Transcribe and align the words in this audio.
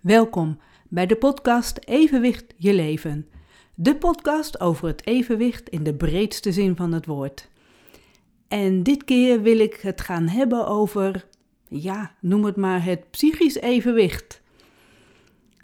Welkom 0.00 0.58
bij 0.88 1.06
de 1.06 1.16
podcast 1.16 1.78
Evenwicht 1.84 2.54
je 2.56 2.74
leven. 2.74 3.28
De 3.74 3.96
podcast 3.96 4.60
over 4.60 4.88
het 4.88 5.06
evenwicht 5.06 5.68
in 5.68 5.82
de 5.82 5.94
breedste 5.94 6.52
zin 6.52 6.76
van 6.76 6.92
het 6.92 7.06
woord. 7.06 7.48
En 8.48 8.82
dit 8.82 9.04
keer 9.04 9.42
wil 9.42 9.58
ik 9.58 9.74
het 9.74 10.00
gaan 10.00 10.28
hebben 10.28 10.66
over, 10.66 11.26
ja, 11.68 12.14
noem 12.20 12.44
het 12.44 12.56
maar 12.56 12.84
het 12.84 13.10
psychisch 13.10 13.54
evenwicht. 13.54 14.40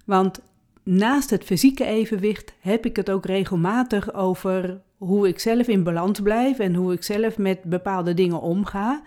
Want 0.04 0.40
naast 0.82 1.30
het 1.30 1.44
fysieke 1.44 1.84
evenwicht 1.84 2.54
heb 2.60 2.86
ik 2.86 2.96
het 2.96 3.10
ook 3.10 3.26
regelmatig 3.26 4.14
over 4.14 4.80
hoe 4.96 5.28
ik 5.28 5.38
zelf 5.38 5.68
in 5.68 5.82
balans 5.82 6.20
blijf 6.20 6.58
en 6.58 6.74
hoe 6.74 6.92
ik 6.92 7.02
zelf 7.02 7.38
met 7.38 7.62
bepaalde 7.62 8.14
dingen 8.14 8.40
omga. 8.40 9.02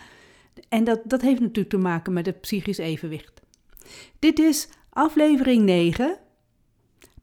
En 0.70 0.84
dat, 0.84 1.00
dat 1.04 1.22
heeft 1.22 1.40
natuurlijk 1.40 1.70
te 1.70 1.78
maken 1.78 2.14
met 2.14 2.26
het 2.26 2.42
psychisch 2.42 2.78
evenwicht. 2.78 3.42
Dit 4.20 4.40
is 4.40 4.68
aflevering 5.00 5.64
9. 5.64 6.18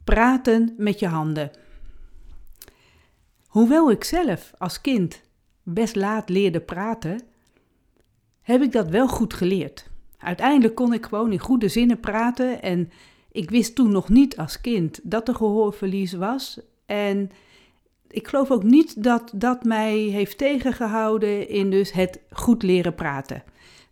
Praten 0.05 0.75
met 0.77 0.99
je 0.99 1.07
handen. 1.07 1.51
Hoewel 3.47 3.91
ik 3.91 4.05
zelf 4.05 4.53
als 4.59 4.81
kind 4.81 5.23
best 5.63 5.97
laat 5.97 6.29
leerde 6.29 6.61
praten, 6.61 7.21
heb 8.43 8.63
ik 8.63 8.73
dat 8.73 8.89
wel 8.89 9.09
goed 9.09 9.35
geleerd. 9.35 9.91
Uiteindelijk 10.19 10.75
kon 10.75 10.93
ik 10.93 11.07
gewoon 11.07 11.33
in 11.33 11.39
goede 11.39 11.69
zinnen 11.69 12.01
praten 12.01 12.63
en 12.63 12.91
ik 13.33 13.51
wist 13.51 13.75
toen 13.75 13.91
nog 13.91 14.09
niet 14.09 14.37
als 14.37 14.61
kind 14.61 15.01
dat 15.03 15.29
er 15.29 15.35
gehoorverlies 15.35 16.13
was. 16.13 16.61
En 16.87 17.31
ik 18.09 18.29
geloof 18.29 18.51
ook 18.51 18.63
niet 18.63 19.03
dat 19.03 19.33
dat 19.35 19.65
mij 19.65 19.97
heeft 19.97 20.39
tegengehouden 20.39 21.49
in 21.49 21.71
dus 21.71 21.93
het 21.93 22.21
goed 22.31 22.63
leren 22.63 22.95
praten. 22.95 23.43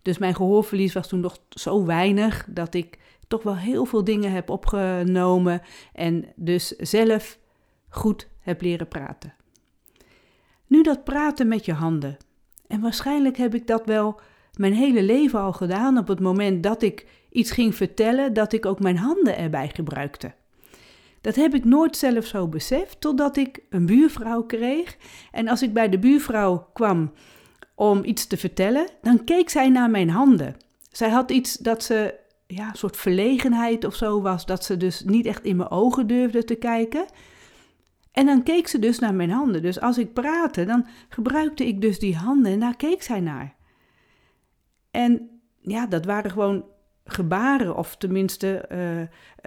Dus 0.02 0.18
mijn 0.18 0.34
gehoorverlies 0.34 0.92
was 0.92 1.08
toen 1.08 1.20
nog 1.20 1.38
zo 1.48 1.84
weinig 1.84 2.46
dat 2.50 2.74
ik 2.74 2.98
toch 3.34 3.42
wel 3.42 3.56
heel 3.56 3.84
veel 3.84 4.04
dingen 4.04 4.32
heb 4.32 4.50
opgenomen 4.50 5.60
en 5.92 6.24
dus 6.36 6.68
zelf 6.68 7.38
goed 7.88 8.28
heb 8.40 8.60
leren 8.60 8.88
praten. 8.88 9.34
Nu 10.66 10.82
dat 10.82 11.04
praten 11.04 11.48
met 11.48 11.64
je 11.64 11.72
handen. 11.72 12.16
En 12.66 12.80
waarschijnlijk 12.80 13.36
heb 13.36 13.54
ik 13.54 13.66
dat 13.66 13.86
wel 13.86 14.20
mijn 14.56 14.72
hele 14.72 15.02
leven 15.02 15.40
al 15.40 15.52
gedaan 15.52 15.98
op 15.98 16.08
het 16.08 16.20
moment 16.20 16.62
dat 16.62 16.82
ik 16.82 17.06
iets 17.30 17.50
ging 17.50 17.74
vertellen, 17.74 18.32
dat 18.32 18.52
ik 18.52 18.66
ook 18.66 18.80
mijn 18.80 18.96
handen 18.96 19.36
erbij 19.36 19.70
gebruikte. 19.74 20.32
Dat 21.20 21.34
heb 21.34 21.54
ik 21.54 21.64
nooit 21.64 21.96
zelf 21.96 22.26
zo 22.26 22.48
beseft, 22.48 23.00
totdat 23.00 23.36
ik 23.36 23.60
een 23.70 23.86
buurvrouw 23.86 24.42
kreeg. 24.42 24.96
En 25.30 25.48
als 25.48 25.62
ik 25.62 25.72
bij 25.72 25.88
de 25.88 25.98
buurvrouw 25.98 26.68
kwam 26.72 27.12
om 27.74 28.04
iets 28.04 28.26
te 28.26 28.36
vertellen, 28.36 28.86
dan 29.02 29.24
keek 29.24 29.50
zij 29.50 29.68
naar 29.68 29.90
mijn 29.90 30.10
handen. 30.10 30.56
Zij 30.90 31.08
had 31.08 31.30
iets 31.30 31.56
dat 31.56 31.82
ze, 31.82 32.22
ja, 32.46 32.68
een 32.68 32.76
soort 32.76 32.96
verlegenheid 32.96 33.84
of 33.84 33.94
zo 33.94 34.20
was, 34.22 34.46
dat 34.46 34.64
ze 34.64 34.76
dus 34.76 35.04
niet 35.04 35.26
echt 35.26 35.44
in 35.44 35.56
mijn 35.56 35.70
ogen 35.70 36.06
durfde 36.06 36.44
te 36.44 36.54
kijken. 36.54 37.06
En 38.12 38.26
dan 38.26 38.42
keek 38.42 38.68
ze 38.68 38.78
dus 38.78 38.98
naar 38.98 39.14
mijn 39.14 39.30
handen. 39.30 39.62
Dus 39.62 39.80
als 39.80 39.98
ik 39.98 40.12
praatte, 40.12 40.64
dan 40.64 40.86
gebruikte 41.08 41.66
ik 41.66 41.80
dus 41.80 41.98
die 41.98 42.16
handen 42.16 42.52
en 42.52 42.60
daar 42.60 42.76
keek 42.76 43.02
zij 43.02 43.20
naar. 43.20 43.54
En 44.90 45.40
ja, 45.60 45.86
dat 45.86 46.04
waren 46.04 46.30
gewoon 46.30 46.64
gebaren, 47.04 47.76
of 47.76 47.96
tenminste, 47.96 48.68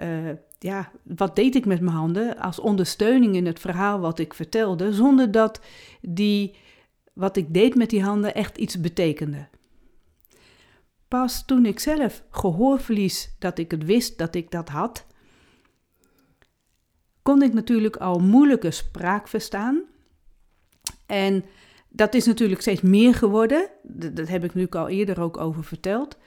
uh, 0.00 0.30
ja, 0.58 0.90
wat 1.02 1.36
deed 1.36 1.54
ik 1.54 1.66
met 1.66 1.80
mijn 1.80 1.96
handen 1.96 2.38
als 2.38 2.60
ondersteuning 2.60 3.34
in 3.34 3.46
het 3.46 3.60
verhaal 3.60 4.00
wat 4.00 4.18
ik 4.18 4.34
vertelde, 4.34 4.92
zonder 4.92 5.30
dat 5.30 5.60
die, 6.00 6.56
wat 7.12 7.36
ik 7.36 7.54
deed 7.54 7.74
met 7.74 7.90
die 7.90 8.02
handen 8.02 8.34
echt 8.34 8.58
iets 8.58 8.80
betekende. 8.80 9.48
Pas 11.08 11.44
toen 11.44 11.66
ik 11.66 11.78
zelf 11.78 12.22
gehoorverlies, 12.30 13.34
dat 13.38 13.58
ik 13.58 13.70
het 13.70 13.84
wist 13.84 14.18
dat 14.18 14.34
ik 14.34 14.50
dat 14.50 14.68
had, 14.68 15.06
kon 17.22 17.42
ik 17.42 17.52
natuurlijk 17.52 17.96
al 17.96 18.18
moeilijke 18.18 18.70
spraak 18.70 19.28
verstaan. 19.28 19.82
En 21.06 21.44
dat 21.88 22.14
is 22.14 22.26
natuurlijk 22.26 22.60
steeds 22.60 22.80
meer 22.80 23.14
geworden. 23.14 23.70
Dat, 23.82 24.28
heb 24.28 24.44
ik 24.44 24.54
nu 24.54 24.66
al 24.68 24.88
eerder 24.88 25.20
ook 25.20 25.36
over 25.36 25.64
verteld. 25.64 26.18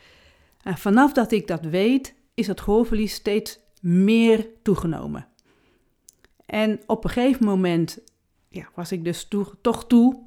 En 0.61 0.77
vanaf 0.77 1.13
dat 1.13 1.31
ik 1.31 1.47
dat 1.47 1.65
weet, 1.65 2.13
is 2.33 2.47
het 2.47 2.61
gehoorverlies 2.61 3.13
steeds 3.13 3.59
meer 3.81 4.47
toegenomen. 4.61 5.27
En 6.45 6.79
op 6.85 7.03
een 7.03 7.09
gegeven 7.09 7.45
moment 7.45 7.99
ja, 8.49 8.69
was 8.75 8.91
ik 8.91 9.03
dus 9.03 9.27
toch 9.61 9.87
toe, 9.87 10.23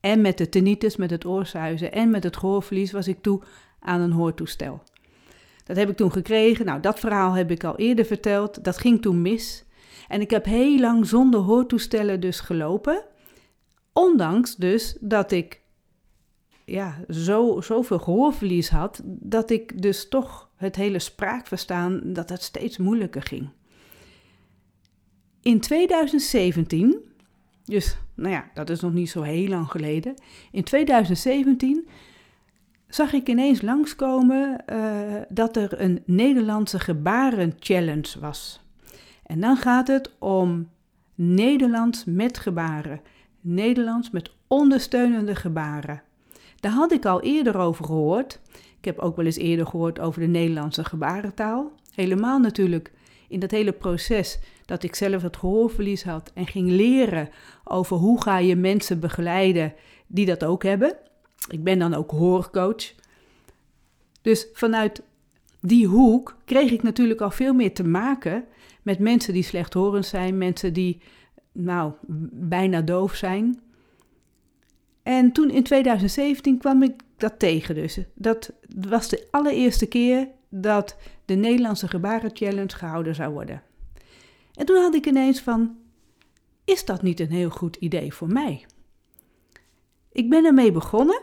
en 0.00 0.20
met 0.20 0.38
de 0.38 0.48
tinnitus, 0.48 0.96
met 0.96 1.10
het 1.10 1.24
oorzuizen 1.24 1.92
en 1.92 2.10
met 2.10 2.24
het 2.24 2.36
gehoorverlies, 2.36 2.92
was 2.92 3.08
ik 3.08 3.22
toe 3.22 3.42
aan 3.80 4.00
een 4.00 4.12
hoortoestel. 4.12 4.82
Dat 5.64 5.76
heb 5.76 5.90
ik 5.90 5.96
toen 5.96 6.12
gekregen. 6.12 6.66
Nou, 6.66 6.80
dat 6.80 6.98
verhaal 6.98 7.32
heb 7.32 7.50
ik 7.50 7.64
al 7.64 7.76
eerder 7.76 8.04
verteld. 8.04 8.64
Dat 8.64 8.78
ging 8.78 9.02
toen 9.02 9.22
mis. 9.22 9.64
En 10.08 10.20
ik 10.20 10.30
heb 10.30 10.44
heel 10.44 10.78
lang 10.78 11.06
zonder 11.06 11.40
hoortoestellen 11.40 12.20
dus 12.20 12.40
gelopen. 12.40 13.04
Ondanks 13.92 14.56
dus 14.56 14.96
dat 15.00 15.32
ik 15.32 15.60
ja, 16.64 17.04
zo, 17.08 17.60
zoveel 17.60 17.98
gehoorverlies 17.98 18.68
had, 18.68 19.00
dat 19.04 19.50
ik 19.50 19.82
dus 19.82 20.08
toch 20.08 20.50
het 20.56 20.76
hele 20.76 20.98
spraakverstaan, 20.98 22.00
dat 22.04 22.28
het 22.28 22.42
steeds 22.42 22.78
moeilijker 22.78 23.22
ging. 23.22 23.48
In 25.42 25.60
2017, 25.60 26.98
dus 27.64 27.98
nou 28.14 28.30
ja, 28.30 28.50
dat 28.54 28.70
is 28.70 28.80
nog 28.80 28.92
niet 28.92 29.10
zo 29.10 29.22
heel 29.22 29.48
lang 29.48 29.70
geleden, 29.70 30.14
in 30.52 30.64
2017 30.64 31.88
zag 32.88 33.12
ik 33.12 33.28
ineens 33.28 33.62
langskomen 33.62 34.64
uh, 34.72 35.02
dat 35.28 35.56
er 35.56 35.80
een 35.80 36.02
Nederlandse 36.06 36.78
gebaren 36.78 37.54
challenge 37.58 38.20
was. 38.20 38.60
En 39.26 39.40
dan 39.40 39.56
gaat 39.56 39.88
het 39.88 40.10
om 40.18 40.68
Nederlands 41.14 42.04
met 42.04 42.38
gebaren. 42.38 43.00
Nederlands 43.40 44.10
met 44.10 44.30
ondersteunende 44.46 45.34
gebaren. 45.34 46.02
Daar 46.60 46.72
had 46.72 46.92
ik 46.92 47.06
al 47.06 47.20
eerder 47.22 47.56
over 47.56 47.84
gehoord. 47.84 48.40
Ik 48.78 48.84
heb 48.84 48.98
ook 48.98 49.16
wel 49.16 49.24
eens 49.24 49.36
eerder 49.36 49.66
gehoord 49.66 49.98
over 50.00 50.20
de 50.20 50.26
Nederlandse 50.26 50.84
gebarentaal. 50.84 51.72
Helemaal 51.94 52.38
natuurlijk 52.38 52.92
in 53.28 53.40
dat 53.40 53.50
hele 53.50 53.72
proces 53.72 54.38
dat 54.64 54.82
ik 54.82 54.94
zelf 54.94 55.22
het 55.22 55.36
gehoorverlies 55.36 56.04
had 56.04 56.30
en 56.34 56.46
ging 56.46 56.70
leren 56.70 57.28
over 57.64 57.96
hoe 57.96 58.22
ga 58.22 58.38
je 58.38 58.56
mensen 58.56 59.00
begeleiden 59.00 59.74
die 60.06 60.26
dat 60.26 60.44
ook 60.44 60.62
hebben. 60.62 60.96
Ik 61.48 61.64
ben 61.64 61.78
dan 61.78 61.94
ook 61.94 62.10
hoorcoach. 62.10 62.94
Dus 64.22 64.46
vanuit 64.52 65.02
die 65.60 65.86
hoek 65.86 66.36
kreeg 66.44 66.70
ik 66.70 66.82
natuurlijk 66.82 67.20
al 67.20 67.30
veel 67.30 67.54
meer 67.54 67.74
te 67.74 67.84
maken 67.84 68.44
met 68.82 68.98
mensen 68.98 69.32
die 69.32 69.42
slechthorend 69.42 70.06
zijn, 70.06 70.38
mensen 70.38 70.72
die 70.72 71.00
nou 71.52 71.92
bijna 72.32 72.80
doof 72.80 73.14
zijn. 73.14 73.60
En 75.02 75.32
toen 75.32 75.50
in 75.50 75.62
2017 75.62 76.58
kwam 76.58 76.82
ik 76.82 77.02
dat 77.16 77.38
tegen 77.38 77.74
dus. 77.74 77.98
Dat 78.14 78.52
was 78.88 79.08
de 79.08 79.26
allereerste 79.30 79.86
keer 79.86 80.28
dat 80.48 80.96
de 81.24 81.34
Nederlandse 81.34 81.88
Gebaren 81.88 82.30
Challenge 82.32 82.76
gehouden 82.76 83.14
zou 83.14 83.32
worden. 83.32 83.62
En 84.54 84.66
toen 84.66 84.76
had 84.76 84.94
ik 84.94 85.06
ineens 85.06 85.40
van, 85.40 85.76
is 86.64 86.84
dat 86.84 87.02
niet 87.02 87.20
een 87.20 87.30
heel 87.30 87.50
goed 87.50 87.76
idee 87.76 88.14
voor 88.14 88.28
mij? 88.28 88.66
Ik 90.12 90.30
ben 90.30 90.44
ermee 90.44 90.72
begonnen, 90.72 91.20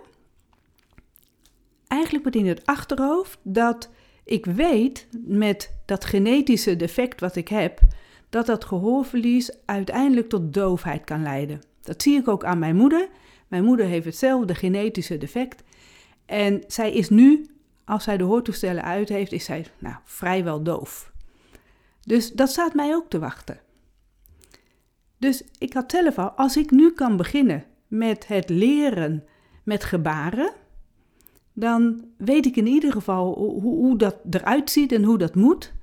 eigenlijk 1.96 2.36
in 2.36 2.48
het 2.48 2.66
achterhoofd 2.66 3.38
dat 3.44 3.90
ik 4.24 4.46
weet 4.46 5.08
met 5.26 5.76
dat 5.86 6.06
genetische 6.06 6.76
defect 6.76 7.20
wat 7.20 7.36
ik 7.36 7.48
heb, 7.48 7.80
dat 8.30 8.46
dat 8.46 8.66
gehoorverlies 8.66 9.52
uiteindelijk 9.66 10.30
tot 10.30 10.54
doofheid 10.54 11.04
kan 11.04 11.22
leiden. 11.22 11.62
Dat 11.82 12.02
zie 12.02 12.20
ik 12.20 12.28
ook 12.28 12.44
aan 12.44 12.60
mijn 12.60 12.76
moeder. 12.76 13.08
Mijn 13.48 13.64
moeder 13.64 13.86
heeft 13.86 14.06
hetzelfde 14.06 14.56
genetische 14.56 15.18
defect. 15.18 15.64
En 16.26 16.64
zij 16.68 16.94
is 16.94 17.10
nu, 17.10 17.46
als 17.86 18.04
zij 18.04 18.18
de 18.18 18.24
hoortoestellen 18.24 18.84
uit 18.84 19.10
heeft, 19.10 19.32
is 19.32 19.46
zij 19.46 19.66
nou, 19.80 19.96
vrijwel 20.04 20.64
doof. 20.64 21.12
Dus 22.02 22.32
dat 22.32 22.50
staat 22.50 22.74
mij 22.74 22.94
ook 22.94 23.10
te 23.10 23.20
wachten. 23.20 23.60
Dus 25.18 25.44
ik 25.58 25.74
had 25.74 25.92
zelf 25.92 26.18
al, 26.18 26.30
als 26.30 26.58
ik 26.58 26.72
nu 26.72 26.92
kan 26.92 27.18
beginnen 27.18 27.64
met 27.88 28.28
het 28.28 28.50
leren 28.50 29.24
met 29.64 29.84
gebaren, 29.84 30.54
dan 31.56 32.06
weet 32.18 32.46
ik 32.46 32.56
in 32.56 32.68
ieder 32.68 32.92
geval 32.92 33.34
hoe, 33.38 33.62
hoe 33.62 33.98
dat 33.98 34.18
eruit 34.30 34.70
ziet 34.70 34.92
en 34.92 35.04
hoe 35.04 35.18
dat 35.18 35.36
moet. 35.36 35.74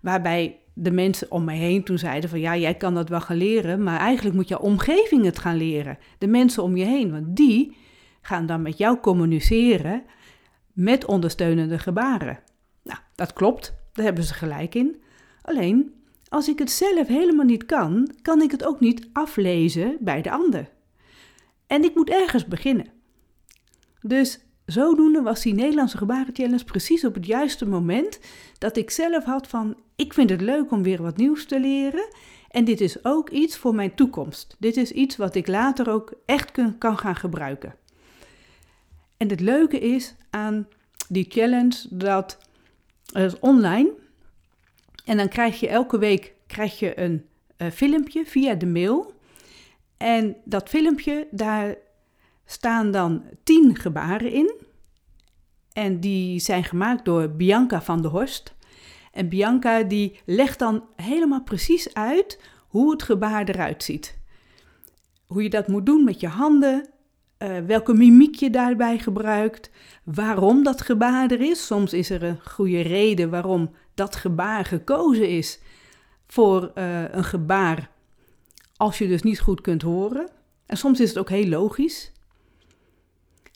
Waarbij 0.00 0.58
de 0.74 0.90
mensen 0.90 1.30
om 1.30 1.44
me 1.44 1.52
heen 1.52 1.84
toen 1.84 1.98
zeiden 1.98 2.30
van 2.30 2.40
ja, 2.40 2.56
jij 2.56 2.74
kan 2.74 2.94
dat 2.94 3.08
wel 3.08 3.20
gaan 3.20 3.36
leren, 3.36 3.82
maar 3.82 3.98
eigenlijk 3.98 4.36
moet 4.36 4.48
jouw 4.48 4.58
omgeving 4.58 5.24
het 5.24 5.38
gaan 5.38 5.56
leren. 5.56 5.98
De 6.18 6.26
mensen 6.26 6.62
om 6.62 6.76
je 6.76 6.84
heen, 6.84 7.10
want 7.10 7.36
die 7.36 7.76
gaan 8.20 8.46
dan 8.46 8.62
met 8.62 8.78
jou 8.78 9.00
communiceren 9.00 10.02
met 10.72 11.04
ondersteunende 11.04 11.78
gebaren. 11.78 12.38
Nou, 12.82 12.98
dat 13.14 13.32
klopt, 13.32 13.74
daar 13.92 14.04
hebben 14.04 14.24
ze 14.24 14.34
gelijk 14.34 14.74
in. 14.74 15.02
Alleen, 15.42 15.94
als 16.28 16.48
ik 16.48 16.58
het 16.58 16.70
zelf 16.70 17.06
helemaal 17.06 17.44
niet 17.44 17.66
kan, 17.66 18.14
kan 18.22 18.42
ik 18.42 18.50
het 18.50 18.64
ook 18.64 18.80
niet 18.80 19.08
aflezen 19.12 19.96
bij 20.00 20.22
de 20.22 20.30
ander. 20.30 20.70
En 21.66 21.84
ik 21.84 21.94
moet 21.94 22.10
ergens 22.10 22.46
beginnen. 22.46 22.86
Dus 24.00 24.40
zodoende 24.70 25.22
was 25.22 25.42
die 25.42 25.54
Nederlandse 25.54 25.96
gebarenchallenge 25.96 26.64
precies 26.64 27.04
op 27.04 27.14
het 27.14 27.26
juiste 27.26 27.66
moment 27.66 28.20
dat 28.58 28.76
ik 28.76 28.90
zelf 28.90 29.24
had 29.24 29.46
van 29.46 29.76
ik 29.96 30.12
vind 30.12 30.30
het 30.30 30.40
leuk 30.40 30.70
om 30.70 30.82
weer 30.82 31.02
wat 31.02 31.16
nieuws 31.16 31.46
te 31.46 31.60
leren 31.60 32.08
en 32.48 32.64
dit 32.64 32.80
is 32.80 33.04
ook 33.04 33.30
iets 33.30 33.56
voor 33.56 33.74
mijn 33.74 33.94
toekomst. 33.94 34.56
Dit 34.58 34.76
is 34.76 34.92
iets 34.92 35.16
wat 35.16 35.34
ik 35.34 35.46
later 35.46 35.90
ook 35.90 36.12
echt 36.26 36.50
kan 36.78 36.98
gaan 36.98 37.16
gebruiken. 37.16 37.74
En 39.16 39.28
het 39.28 39.40
leuke 39.40 39.78
is 39.78 40.14
aan 40.30 40.68
die 41.08 41.26
challenge 41.28 41.86
dat 41.90 42.38
het 43.12 43.38
online 43.38 43.90
en 45.04 45.16
dan 45.16 45.28
krijg 45.28 45.60
je 45.60 45.68
elke 45.68 45.98
week 45.98 46.34
krijg 46.46 46.78
je 46.78 47.00
een 47.00 47.24
uh, 47.58 47.70
filmpje 47.70 48.26
via 48.26 48.54
de 48.54 48.66
mail. 48.66 49.12
En 49.96 50.36
dat 50.44 50.68
filmpje, 50.68 51.26
daar 51.30 51.76
staan 52.50 52.90
dan 52.90 53.22
tien 53.44 53.76
gebaren 53.76 54.32
in. 54.32 54.54
En 55.72 56.00
die 56.00 56.40
zijn 56.40 56.64
gemaakt 56.64 57.04
door 57.04 57.30
Bianca 57.30 57.82
van 57.82 58.02
der 58.02 58.10
Horst. 58.10 58.54
En 59.12 59.28
Bianca 59.28 59.82
die 59.82 60.20
legt 60.26 60.58
dan 60.58 60.84
helemaal 60.96 61.42
precies 61.42 61.94
uit 61.94 62.40
hoe 62.68 62.90
het 62.90 63.02
gebaar 63.02 63.48
eruit 63.48 63.82
ziet. 63.82 64.18
Hoe 65.26 65.42
je 65.42 65.50
dat 65.50 65.68
moet 65.68 65.86
doen 65.86 66.04
met 66.04 66.20
je 66.20 66.28
handen, 66.28 66.88
uh, 67.38 67.58
welke 67.58 67.94
mimiek 67.94 68.34
je 68.34 68.50
daarbij 68.50 68.98
gebruikt, 68.98 69.70
waarom 70.04 70.62
dat 70.62 70.80
gebaar 70.80 71.30
er 71.30 71.40
is. 71.40 71.66
Soms 71.66 71.92
is 71.92 72.10
er 72.10 72.22
een 72.22 72.40
goede 72.44 72.80
reden 72.80 73.30
waarom 73.30 73.70
dat 73.94 74.16
gebaar 74.16 74.64
gekozen 74.64 75.28
is 75.28 75.60
voor 76.26 76.72
uh, 76.74 77.12
een 77.12 77.24
gebaar 77.24 77.90
als 78.76 78.98
je 78.98 79.08
dus 79.08 79.22
niet 79.22 79.40
goed 79.40 79.60
kunt 79.60 79.82
horen. 79.82 80.30
En 80.66 80.76
soms 80.76 81.00
is 81.00 81.08
het 81.08 81.18
ook 81.18 81.28
heel 81.28 81.48
logisch. 81.48 82.12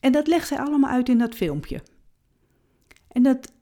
En 0.04 0.12
dat 0.12 0.26
legt 0.26 0.46
zij 0.48 0.58
allemaal 0.58 0.90
uit 0.90 1.08
in 1.08 1.18
dat 1.18 1.34
filmpje. 1.34 1.80
En 3.08 3.22
dat 3.22 3.52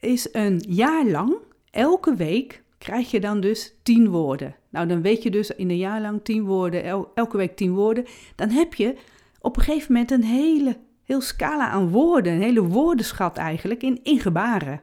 is 0.00 0.28
een 0.32 0.62
jaar 0.68 1.06
lang, 1.06 1.36
elke 1.70 2.14
week 2.14 2.62
krijg 2.78 3.10
je 3.10 3.20
dan 3.20 3.40
dus 3.40 3.74
tien 3.82 4.08
woorden. 4.08 4.56
Nou, 4.68 4.86
dan 4.86 5.02
weet 5.02 5.22
je 5.22 5.30
dus 5.30 5.50
in 5.50 5.70
een 5.70 5.76
jaar 5.76 6.00
lang 6.00 6.20
tien 6.22 6.44
woorden, 6.44 6.84
elke 7.14 7.36
week 7.36 7.56
tien 7.56 7.74
woorden. 7.74 8.04
Dan 8.34 8.48
heb 8.48 8.74
je 8.74 8.96
op 9.40 9.56
een 9.56 9.62
gegeven 9.62 9.92
moment 9.92 10.10
een 10.10 10.24
hele 10.24 10.76
heel 11.04 11.20
scala 11.20 11.68
aan 11.68 11.88
woorden, 11.88 12.32
een 12.32 12.42
hele 12.42 12.62
woordenschat 12.62 13.36
eigenlijk 13.36 13.82
in, 13.82 14.00
in 14.02 14.20
gebaren. 14.20 14.82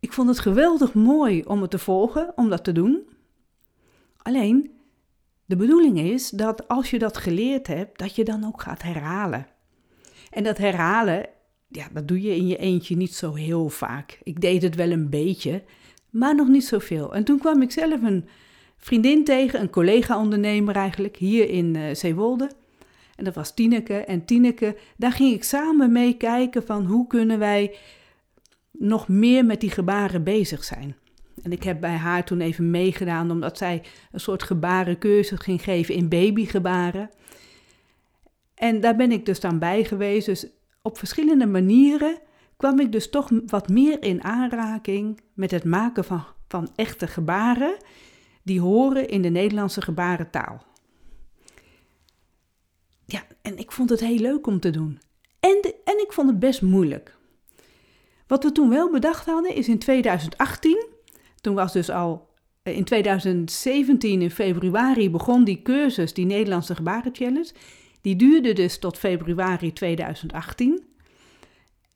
Ik 0.00 0.12
vond 0.12 0.28
het 0.28 0.38
geweldig 0.38 0.94
mooi 0.94 1.42
om 1.42 1.60
het 1.60 1.70
te 1.70 1.78
volgen, 1.78 2.32
om 2.36 2.48
dat 2.48 2.64
te 2.64 2.72
doen. 2.72 3.08
Alleen, 4.16 4.70
de 5.46 5.56
bedoeling 5.56 5.98
is 5.98 6.30
dat 6.30 6.68
als 6.68 6.90
je 6.90 6.98
dat 6.98 7.16
geleerd 7.16 7.66
hebt, 7.66 7.98
dat 7.98 8.16
je 8.16 8.24
dan 8.24 8.44
ook 8.44 8.62
gaat 8.62 8.82
herhalen. 8.82 9.46
En 10.30 10.44
dat 10.44 10.58
herhalen, 10.58 11.26
ja, 11.68 11.88
dat 11.92 12.08
doe 12.08 12.22
je 12.22 12.36
in 12.36 12.46
je 12.46 12.56
eentje 12.56 12.96
niet 12.96 13.14
zo 13.14 13.34
heel 13.34 13.68
vaak. 13.68 14.20
Ik 14.22 14.40
deed 14.40 14.62
het 14.62 14.74
wel 14.74 14.90
een 14.90 15.10
beetje, 15.10 15.62
maar 16.10 16.34
nog 16.34 16.48
niet 16.48 16.64
zoveel. 16.64 17.14
En 17.14 17.24
toen 17.24 17.38
kwam 17.38 17.62
ik 17.62 17.70
zelf 17.70 18.02
een 18.02 18.28
vriendin 18.76 19.24
tegen, 19.24 19.60
een 19.60 19.70
collega-ondernemer 19.70 20.76
eigenlijk, 20.76 21.16
hier 21.16 21.48
in 21.48 21.74
uh, 21.74 21.94
Zeewolde. 21.94 22.50
En 23.16 23.24
dat 23.24 23.34
was 23.34 23.54
Tineke. 23.54 23.94
En 23.94 24.24
Tineke, 24.24 24.76
daar 24.96 25.12
ging 25.12 25.34
ik 25.34 25.44
samen 25.44 25.92
mee 25.92 26.16
kijken 26.16 26.66
van 26.66 26.86
hoe 26.86 27.06
kunnen 27.06 27.38
wij 27.38 27.76
nog 28.70 29.08
meer 29.08 29.44
met 29.44 29.60
die 29.60 29.70
gebaren 29.70 30.24
bezig 30.24 30.64
zijn. 30.64 30.96
En 31.42 31.52
ik 31.52 31.62
heb 31.62 31.80
bij 31.80 31.96
haar 31.96 32.24
toen 32.24 32.40
even 32.40 32.70
meegedaan, 32.70 33.30
omdat 33.30 33.58
zij 33.58 33.82
een 34.12 34.20
soort 34.20 34.42
gebarencursus 34.42 35.38
ging 35.38 35.62
geven 35.62 35.94
in 35.94 36.08
babygebaren. 36.08 37.10
En 38.54 38.80
daar 38.80 38.96
ben 38.96 39.12
ik 39.12 39.26
dus 39.26 39.40
dan 39.40 39.58
bij 39.58 39.84
geweest. 39.84 40.26
Dus 40.26 40.46
op 40.82 40.98
verschillende 40.98 41.46
manieren 41.46 42.18
kwam 42.56 42.80
ik 42.80 42.92
dus 42.92 43.10
toch 43.10 43.30
wat 43.46 43.68
meer 43.68 44.02
in 44.02 44.24
aanraking 44.24 45.20
met 45.34 45.50
het 45.50 45.64
maken 45.64 46.04
van, 46.04 46.24
van 46.48 46.70
echte 46.74 47.06
gebaren 47.06 47.76
die 48.42 48.60
horen 48.60 49.08
in 49.08 49.22
de 49.22 49.28
Nederlandse 49.28 49.82
gebarentaal. 49.82 50.64
Ja, 53.06 53.22
en 53.42 53.58
ik 53.58 53.72
vond 53.72 53.90
het 53.90 54.00
heel 54.00 54.18
leuk 54.18 54.46
om 54.46 54.60
te 54.60 54.70
doen. 54.70 55.00
En, 55.40 55.74
en 55.84 56.00
ik 56.00 56.12
vond 56.12 56.28
het 56.28 56.38
best 56.38 56.62
moeilijk. 56.62 57.16
Wat 58.26 58.42
we 58.42 58.52
toen 58.52 58.68
wel 58.68 58.90
bedacht 58.90 59.26
hadden 59.26 59.54
is 59.54 59.68
in 59.68 59.78
2018, 59.78 60.86
toen 61.44 61.54
was 61.54 61.72
dus 61.72 61.90
al 61.90 62.28
eh, 62.62 62.76
in 62.76 62.84
2017 62.84 64.22
in 64.22 64.30
februari 64.30 65.10
begon 65.10 65.44
die 65.44 65.62
cursus, 65.62 66.14
die 66.14 66.26
Nederlandse 66.26 66.74
gebarenchallenge. 66.74 67.52
Die 68.00 68.16
duurde 68.16 68.52
dus 68.52 68.78
tot 68.78 68.98
februari 68.98 69.72
2018. 69.72 70.84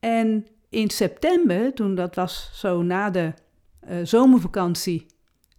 En 0.01 0.47
in 0.69 0.91
september, 0.91 1.75
toen 1.75 1.95
dat 1.95 2.15
was 2.15 2.51
zo 2.55 2.83
na 2.83 3.11
de 3.11 3.33
uh, 3.89 3.97
zomervakantie 4.03 5.07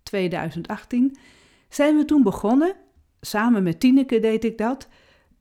2018, 0.04 1.18
zijn 1.70 1.98
we 1.98 2.06
toen 2.06 2.24
begonnen, 2.24 2.76
samen 3.22 3.64
met 3.64 3.80
Tineke 3.80 4.20
deed 4.20 4.44
ik 4.44 4.58
dat, 4.58 4.88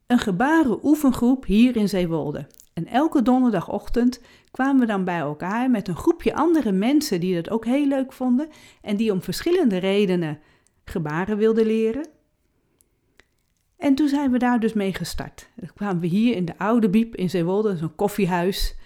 een 0.07 0.19
gebaren 0.19 0.79
oefengroep 0.83 1.45
hier 1.45 1.77
in 1.77 1.89
Zeewolde. 1.89 2.47
En 2.79 2.87
elke 2.87 3.23
donderdagochtend 3.23 4.21
kwamen 4.51 4.81
we 4.81 4.87
dan 4.87 5.05
bij 5.05 5.19
elkaar 5.19 5.71
met 5.71 5.89
een 5.89 5.97
groepje 5.97 6.35
andere 6.35 6.73
mensen 6.73 7.21
die 7.21 7.35
dat 7.35 7.51
ook 7.51 7.65
heel 7.65 7.87
leuk 7.87 8.13
vonden 8.13 8.49
en 8.83 8.97
die 8.97 9.13
om 9.13 9.23
verschillende 9.23 9.77
redenen 9.77 10.39
gebaren 10.85 11.37
wilden 11.37 11.67
leren. 11.67 12.07
En 13.77 13.95
toen 13.95 14.09
zijn 14.09 14.31
we 14.31 14.39
daar 14.39 14.61
dus 14.61 14.73
mee 14.73 14.95
gestart. 14.95 15.49
Dan 15.55 15.71
kwamen 15.75 16.01
we 16.01 16.07
hier 16.07 16.37
in 16.37 16.45
de 16.45 16.59
Oude 16.59 16.89
Biep 16.89 17.17
in 17.17 17.31
Zeewolde, 17.31 17.77
zo'n 17.77 17.95
koffiehuis, 17.97 18.77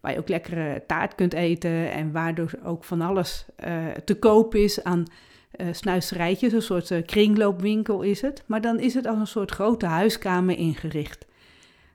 waar 0.00 0.12
je 0.12 0.18
ook 0.18 0.28
lekkere 0.28 0.82
taart 0.86 1.14
kunt 1.14 1.32
eten 1.32 1.92
en 1.92 2.12
waardoor 2.12 2.50
ook 2.64 2.84
van 2.84 3.00
alles 3.00 3.46
uh, 3.64 3.86
te 4.04 4.14
koop 4.14 4.54
is 4.54 4.84
aan 4.84 5.04
uh, 5.56 5.66
snuisterijtjes, 5.72 6.52
een 6.52 6.62
soort 6.62 6.90
uh, 6.90 7.06
kringloopwinkel 7.06 8.02
is 8.02 8.20
het. 8.20 8.42
Maar 8.46 8.60
dan 8.60 8.80
is 8.80 8.94
het 8.94 9.06
als 9.06 9.18
een 9.18 9.26
soort 9.26 9.50
grote 9.50 9.86
huiskamer 9.86 10.56
ingericht. 10.56 11.26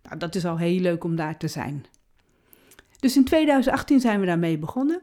Nou, 0.07 0.19
dat 0.19 0.35
is 0.35 0.45
al 0.45 0.57
heel 0.57 0.79
leuk 0.79 1.03
om 1.03 1.15
daar 1.15 1.37
te 1.37 1.47
zijn. 1.47 1.85
Dus 2.99 3.15
in 3.15 3.23
2018 3.23 3.99
zijn 3.99 4.19
we 4.19 4.25
daarmee 4.25 4.57
begonnen. 4.57 5.01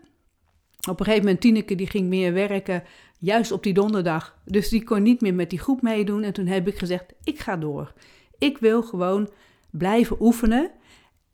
Op 0.88 0.98
een 0.98 1.04
gegeven 1.04 1.24
moment, 1.24 1.40
Tineke 1.40 1.74
die 1.74 1.86
ging 1.86 2.08
meer 2.08 2.32
werken, 2.32 2.82
juist 3.18 3.52
op 3.52 3.62
die 3.62 3.74
donderdag. 3.74 4.38
Dus 4.44 4.68
die 4.68 4.84
kon 4.84 5.02
niet 5.02 5.20
meer 5.20 5.34
met 5.34 5.50
die 5.50 5.58
groep 5.58 5.82
meedoen. 5.82 6.22
En 6.22 6.32
toen 6.32 6.46
heb 6.46 6.68
ik 6.68 6.78
gezegd, 6.78 7.12
ik 7.24 7.38
ga 7.38 7.56
door. 7.56 7.92
Ik 8.38 8.58
wil 8.58 8.82
gewoon 8.82 9.30
blijven 9.70 10.16
oefenen. 10.20 10.70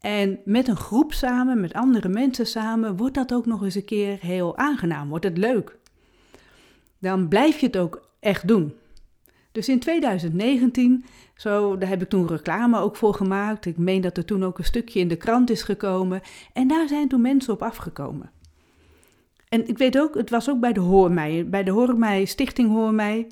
En 0.00 0.40
met 0.44 0.68
een 0.68 0.76
groep 0.76 1.12
samen, 1.12 1.60
met 1.60 1.72
andere 1.72 2.08
mensen 2.08 2.46
samen, 2.46 2.96
wordt 2.96 3.14
dat 3.14 3.32
ook 3.32 3.46
nog 3.46 3.62
eens 3.62 3.74
een 3.74 3.84
keer 3.84 4.18
heel 4.20 4.56
aangenaam. 4.56 5.08
Wordt 5.08 5.24
het 5.24 5.38
leuk. 5.38 5.78
Dan 6.98 7.28
blijf 7.28 7.58
je 7.58 7.66
het 7.66 7.76
ook 7.76 8.08
echt 8.20 8.48
doen. 8.48 8.74
Dus 9.52 9.68
in 9.68 9.78
2019, 9.78 11.04
zo, 11.34 11.78
daar 11.78 11.88
heb 11.88 12.02
ik 12.02 12.08
toen 12.08 12.26
reclame 12.26 12.78
ook 12.78 12.96
voor 12.96 13.14
gemaakt. 13.14 13.66
Ik 13.66 13.76
meen 13.76 14.00
dat 14.00 14.16
er 14.16 14.24
toen 14.24 14.44
ook 14.44 14.58
een 14.58 14.64
stukje 14.64 15.00
in 15.00 15.08
de 15.08 15.16
krant 15.16 15.50
is 15.50 15.62
gekomen. 15.62 16.20
En 16.52 16.68
daar 16.68 16.88
zijn 16.88 17.08
toen 17.08 17.20
mensen 17.20 17.52
op 17.52 17.62
afgekomen. 17.62 18.30
En 19.48 19.68
ik 19.68 19.78
weet 19.78 19.98
ook, 19.98 20.14
het 20.14 20.30
was 20.30 20.50
ook 20.50 20.60
bij 20.60 20.72
de 20.72 20.80
Hoormij. 20.80 21.48
Bij 21.48 21.64
de 21.64 21.70
Hoormij, 21.70 22.24
Stichting 22.24 22.70
Hoormij. 22.70 23.26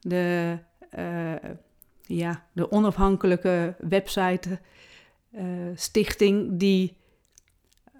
De, 0.00 0.58
uh, 0.98 1.32
ja, 2.02 2.46
de 2.52 2.72
onafhankelijke 2.72 3.74
website 3.78 4.58
uh, 5.32 5.42
stichting 5.74 6.58
die 6.58 6.96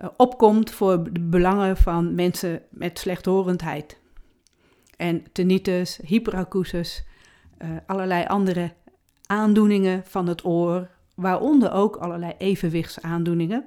uh, 0.00 0.08
opkomt 0.16 0.70
voor 0.70 1.12
de 1.12 1.20
belangen 1.20 1.76
van 1.76 2.14
mensen 2.14 2.62
met 2.70 2.99
slechthorendheid. 2.99 4.00
En 4.97 5.25
tinnitus, 5.32 5.99
hyperacusis, 6.04 7.08
uh, 7.62 7.69
allerlei 7.87 8.25
andere 8.27 8.73
aandoeningen 9.27 10.03
van 10.05 10.27
het 10.27 10.45
oor, 10.45 10.88
waaronder 11.15 11.73
ook 11.73 11.97
allerlei 11.97 12.33
evenwichtsaandoeningen. 12.38 13.65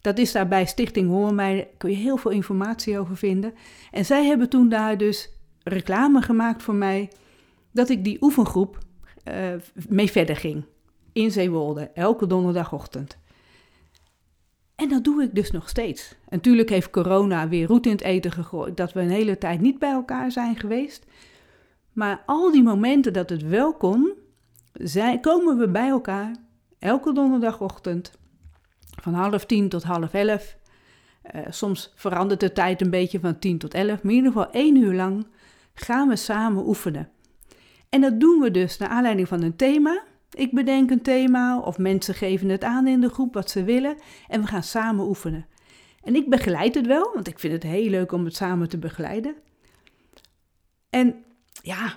Dat 0.00 0.18
is 0.18 0.32
daar 0.32 0.48
bij 0.48 0.66
Stichting 0.66 1.08
Hoor 1.08 1.34
mij, 1.34 1.70
kun 1.76 1.90
je 1.90 1.96
heel 1.96 2.16
veel 2.16 2.30
informatie 2.30 2.98
over 2.98 3.16
vinden. 3.16 3.54
En 3.90 4.04
zij 4.04 4.24
hebben 4.26 4.48
toen 4.48 4.68
daar 4.68 4.98
dus 4.98 5.30
reclame 5.62 6.22
gemaakt 6.22 6.62
voor 6.62 6.74
mij, 6.74 7.10
dat 7.70 7.88
ik 7.88 8.04
die 8.04 8.18
oefengroep 8.20 8.78
uh, 9.24 9.34
mee 9.88 10.10
verder 10.10 10.36
ging. 10.36 10.64
In 11.12 11.30
Zeewolde, 11.30 11.90
elke 11.94 12.26
donderdagochtend. 12.26 13.18
En 14.74 14.88
dat 14.88 15.04
doe 15.04 15.22
ik 15.22 15.34
dus 15.34 15.50
nog 15.50 15.68
steeds. 15.68 16.16
Natuurlijk 16.28 16.68
heeft 16.68 16.90
corona 16.90 17.48
weer 17.48 17.66
roet 17.66 17.86
in 17.86 17.92
het 17.92 18.00
eten 18.00 18.32
gegooid, 18.32 18.76
dat 18.76 18.92
we 18.92 19.00
een 19.00 19.10
hele 19.10 19.38
tijd 19.38 19.60
niet 19.60 19.78
bij 19.78 19.92
elkaar 19.92 20.30
zijn 20.30 20.56
geweest. 20.56 21.06
Maar 21.92 22.22
al 22.26 22.50
die 22.50 22.62
momenten 22.62 23.12
dat 23.12 23.30
het 23.30 23.42
wel 23.42 23.74
kon, 23.74 24.12
komen 25.20 25.58
we 25.58 25.68
bij 25.68 25.88
elkaar 25.88 26.36
elke 26.78 27.12
donderdagochtend 27.12 28.12
van 29.00 29.14
half 29.14 29.46
tien 29.46 29.68
tot 29.68 29.82
half 29.82 30.14
elf. 30.14 30.56
Uh, 31.34 31.40
soms 31.48 31.92
verandert 31.94 32.40
de 32.40 32.52
tijd 32.52 32.80
een 32.80 32.90
beetje 32.90 33.20
van 33.20 33.38
tien 33.38 33.58
tot 33.58 33.74
elf, 33.74 34.02
maar 34.02 34.12
in 34.12 34.18
ieder 34.18 34.32
geval 34.32 34.50
één 34.50 34.76
uur 34.76 34.94
lang 34.94 35.26
gaan 35.74 36.08
we 36.08 36.16
samen 36.16 36.66
oefenen. 36.68 37.08
En 37.88 38.00
dat 38.00 38.20
doen 38.20 38.40
we 38.40 38.50
dus 38.50 38.78
naar 38.78 38.88
aanleiding 38.88 39.28
van 39.28 39.42
een 39.42 39.56
thema. 39.56 40.02
Ik 40.30 40.52
bedenk 40.52 40.90
een 40.90 41.02
thema 41.02 41.60
of 41.60 41.78
mensen 41.78 42.14
geven 42.14 42.48
het 42.48 42.64
aan 42.64 42.86
in 42.86 43.00
de 43.00 43.08
groep 43.08 43.34
wat 43.34 43.50
ze 43.50 43.64
willen 43.64 43.96
en 44.28 44.40
we 44.40 44.46
gaan 44.46 44.62
samen 44.62 45.06
oefenen. 45.06 45.46
En 46.02 46.14
ik 46.14 46.30
begeleid 46.30 46.74
het 46.74 46.86
wel, 46.86 47.10
want 47.14 47.28
ik 47.28 47.38
vind 47.38 47.52
het 47.52 47.62
heel 47.62 47.90
leuk 47.90 48.12
om 48.12 48.24
het 48.24 48.36
samen 48.36 48.68
te 48.68 48.78
begeleiden. 48.78 49.34
En 50.90 51.24
ja, 51.62 51.94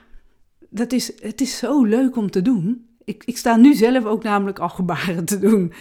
dat 0.70 0.92
is, 0.92 1.22
het 1.22 1.42
is 1.42 1.58
zo 1.58 1.84
leuk 1.84 2.16
om 2.16 2.32
te 2.32 2.42
doen. 2.42 2.86
Ik, 3.04 3.24
ik 3.26 3.38
sta 3.38 3.56
nu 3.56 3.74
zelf 3.74 4.06
ook 4.06 4.24
namelijk 4.24 4.60
al 4.60 4.70
gebaren 4.70 5.26
te 5.26 5.40
doen. 5.40 5.74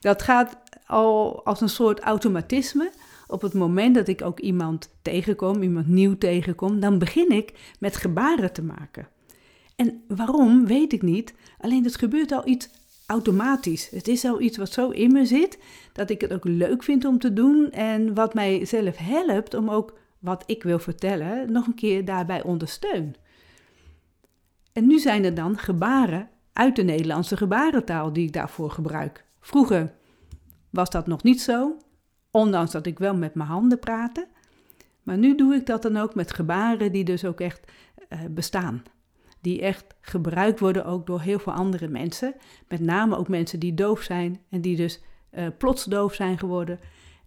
Dat 0.00 0.22
gaat 0.22 0.56
al 0.86 1.44
als 1.44 1.60
een 1.60 1.68
soort 1.68 2.00
automatisme. 2.00 2.90
Op 3.26 3.42
het 3.42 3.54
moment 3.54 3.94
dat 3.94 4.08
ik 4.08 4.22
ook 4.22 4.40
iemand 4.40 4.90
tegenkom, 5.02 5.62
iemand 5.62 5.86
nieuw 5.86 6.18
tegenkom, 6.18 6.80
dan 6.80 6.98
begin 6.98 7.30
ik 7.30 7.52
met 7.78 7.96
gebaren 7.96 8.52
te 8.52 8.62
maken. 8.62 9.08
En 9.76 10.02
waarom, 10.08 10.66
weet 10.66 10.92
ik 10.92 11.02
niet. 11.02 11.34
Alleen 11.58 11.84
het 11.84 11.96
gebeurt 11.96 12.32
al 12.32 12.48
iets 12.48 12.68
automatisch. 13.06 13.90
Het 13.90 14.08
is 14.08 14.24
al 14.24 14.40
iets 14.40 14.56
wat 14.56 14.72
zo 14.72 14.90
in 14.90 15.12
me 15.12 15.24
zit, 15.24 15.58
dat 15.92 16.10
ik 16.10 16.20
het 16.20 16.32
ook 16.32 16.44
leuk 16.44 16.82
vind 16.82 17.04
om 17.04 17.18
te 17.18 17.32
doen 17.32 17.70
en 17.70 18.14
wat 18.14 18.34
mij 18.34 18.64
zelf 18.64 18.96
helpt 18.96 19.54
om 19.54 19.70
ook 19.70 19.98
wat 20.20 20.42
ik 20.46 20.62
wil 20.62 20.78
vertellen 20.78 21.52
nog 21.52 21.66
een 21.66 21.74
keer 21.74 22.04
daarbij 22.04 22.42
ondersteun. 22.42 23.16
En 24.72 24.86
nu 24.86 24.98
zijn 24.98 25.24
er 25.24 25.34
dan 25.34 25.58
gebaren 25.58 26.28
uit 26.52 26.76
de 26.76 26.82
Nederlandse 26.82 27.36
gebarentaal 27.36 28.12
die 28.12 28.26
ik 28.26 28.32
daarvoor 28.32 28.70
gebruik. 28.70 29.24
Vroeger 29.40 29.92
was 30.70 30.90
dat 30.90 31.06
nog 31.06 31.22
niet 31.22 31.42
zo, 31.42 31.76
ondanks 32.30 32.72
dat 32.72 32.86
ik 32.86 32.98
wel 32.98 33.14
met 33.14 33.34
mijn 33.34 33.48
handen 33.48 33.78
praatte. 33.78 34.28
Maar 35.02 35.18
nu 35.18 35.34
doe 35.34 35.54
ik 35.54 35.66
dat 35.66 35.82
dan 35.82 35.96
ook 35.96 36.14
met 36.14 36.34
gebaren 36.34 36.92
die 36.92 37.04
dus 37.04 37.24
ook 37.24 37.40
echt 37.40 37.72
uh, 38.08 38.18
bestaan. 38.30 38.82
Die 39.40 39.60
echt 39.60 39.84
gebruikt 40.00 40.60
worden 40.60 40.84
ook 40.84 41.06
door 41.06 41.20
heel 41.20 41.38
veel 41.38 41.52
andere 41.52 41.88
mensen. 41.88 42.34
Met 42.68 42.80
name 42.80 43.16
ook 43.16 43.28
mensen 43.28 43.60
die 43.60 43.74
doof 43.74 44.02
zijn 44.02 44.40
en 44.48 44.60
die 44.60 44.76
dus 44.76 45.00
uh, 45.32 45.46
plots 45.58 45.84
doof 45.84 46.14
zijn 46.14 46.38
geworden 46.38 46.78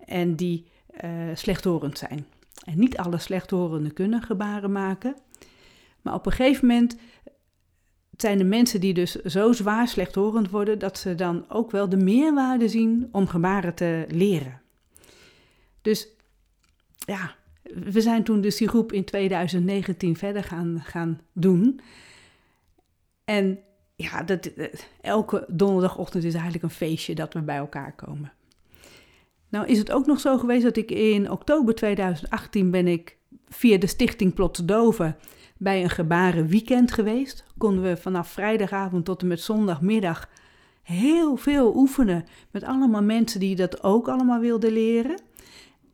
en 0.06 0.36
die 0.36 0.68
uh, 1.04 1.12
slechthorend 1.34 1.98
zijn. 1.98 2.26
En 2.66 2.80
niet 2.80 2.98
alle 2.98 3.18
slechthorenden 3.18 3.94
kunnen 3.94 4.22
gebaren 4.22 4.72
maken. 4.72 5.16
Maar 6.02 6.14
op 6.14 6.26
een 6.26 6.32
gegeven 6.32 6.68
moment 6.68 6.96
zijn 8.18 8.38
de 8.38 8.44
mensen 8.44 8.80
die 8.80 8.94
dus 8.94 9.12
zo 9.12 9.52
zwaar 9.52 9.88
slechthorend 9.88 10.50
worden, 10.50 10.80
dat 10.80 10.98
ze 10.98 11.16
dan 11.16 11.46
ook 11.50 11.72
wel 11.72 11.90
de 11.90 11.98
meerwaarde 11.98 12.70
zien 12.70 13.10
om 13.12 13.28
gebaren 13.28 13.74
te 13.74 14.06
leren. 14.08 14.62
Dus 15.82 16.08
ja, 16.98 17.36
we 17.64 18.02
zijn 18.02 18.24
toen 18.24 18.42
dus 18.42 18.58
die 18.58 18.68
groep 18.68 18.92
in 18.92 19.04
2019 19.04 20.18
verder 20.18 20.44
gaan, 20.44 20.82
gaan 20.84 21.22
doen. 21.34 21.80
En 23.26 23.60
ja, 23.96 24.24
dat, 24.24 24.52
elke 25.02 25.46
donderdagochtend 25.48 26.24
is 26.24 26.34
eigenlijk 26.34 26.64
een 26.64 26.70
feestje 26.70 27.16
dat 27.16 27.34
we 27.34 27.42
bij 27.42 27.58
elkaar 27.58 27.96
komen. 27.96 28.34
Nou 29.54 29.66
is 29.68 29.78
het 29.78 29.92
ook 29.92 30.06
nog 30.06 30.20
zo 30.20 30.38
geweest 30.38 30.64
dat 30.64 30.78
ik 30.78 30.92
in 30.92 31.32
oktober 31.32 31.76
2018 31.76 32.72
ben 32.72 32.88
ik 32.88 33.18
via 33.48 33.78
de 33.78 33.88
stichting 33.88 34.34
Plots 34.34 34.60
Doven 34.66 35.16
bij 35.58 35.84
een 35.84 35.90
gebaren 35.90 36.48
weekend 36.48 36.92
geweest. 36.92 37.44
Konden 37.58 37.84
we 37.84 37.98
vanaf 37.98 38.28
vrijdagavond 38.28 39.06
tot 39.06 39.22
en 39.22 39.28
met 39.28 39.42
zondagmiddag 39.42 40.30
heel 40.84 41.36
veel 41.36 41.76
oefenen 41.76 42.26
met 42.52 42.64
allemaal 42.64 43.04
mensen 43.04 43.40
die 43.40 43.56
dat 43.56 43.84
ook 43.84 44.08
allemaal 44.08 44.40
wilden 44.40 44.72
leren. 44.72 45.22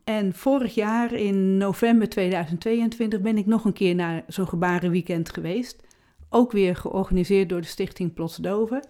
En 0.03 0.33
vorig 0.33 0.75
jaar 0.75 1.13
in 1.13 1.57
november 1.57 2.09
2022 2.09 3.21
ben 3.21 3.37
ik 3.37 3.45
nog 3.45 3.65
een 3.65 3.73
keer 3.73 3.95
naar 3.95 4.23
zo'n 4.27 4.47
gebarenweekend 4.47 5.33
geweest. 5.33 5.83
Ook 6.29 6.51
weer 6.51 6.75
georganiseerd 6.75 7.49
door 7.49 7.61
de 7.61 7.67
stichting 7.67 8.13
Plots 8.13 8.35
Doven. 8.35 8.87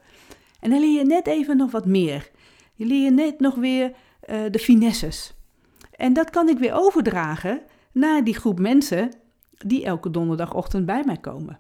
En 0.60 0.70
dan 0.70 0.80
leer 0.80 0.98
je 0.98 1.06
net 1.06 1.28
even 1.28 1.58
nog 1.58 1.72
wat 1.72 1.86
meer. 1.86 2.30
Je 2.76 2.86
leert 2.86 3.14
net 3.14 3.40
nog 3.40 3.56
weer 3.56 3.92
uh, 4.30 4.42
de 4.52 4.60
finesses. 4.60 5.34
En 5.92 6.14
dat 6.14 6.30
kan 6.30 6.50
ik 6.50 6.58
weer 6.58 6.74
overdragen 6.74 7.62
naar 7.92 8.24
die 8.24 8.36
groep 8.36 8.60
mensen 8.60 9.12
die 9.58 9.86
elke 9.86 10.12
donderdagochtend 10.12 10.86
bij 10.86 11.04
mij 11.06 11.18
komen. 11.18 11.60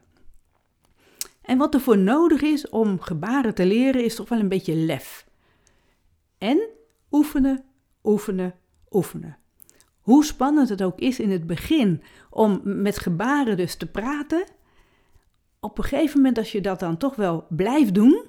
En 1.42 1.58
wat 1.58 1.74
er 1.74 1.80
voor 1.80 1.98
nodig 1.98 2.42
is 2.42 2.70
om 2.70 3.00
gebaren 3.00 3.56
te 3.56 3.66
leren, 3.66 4.04
is 4.04 4.16
toch 4.16 4.30
wel 4.30 4.40
een 4.40 4.48
beetje 4.48 4.76
lef. 4.76 5.26
En 6.38 6.70
oefenen, 7.12 7.64
oefenen, 8.04 8.56
oefenen. 8.90 9.38
Hoe 10.00 10.26
spannend 10.26 10.70
het 10.70 10.84
ook 10.84 11.00
is 11.00 11.20
in 11.20 11.32
het 11.32 11.48
begin 11.48 12.04
om 12.30 12.62
met 12.64 13.00
gebaren 13.00 13.58
dus 13.58 13.76
te 13.76 13.86
praten, 13.86 14.44
op 15.60 15.78
een 15.78 15.84
gegeven 15.84 16.18
moment 16.18 16.38
als 16.38 16.52
je 16.52 16.62
dat 16.62 16.80
dan 16.80 16.98
toch 16.98 17.16
wel 17.16 17.46
blijft 17.50 17.94
doen 17.94 18.26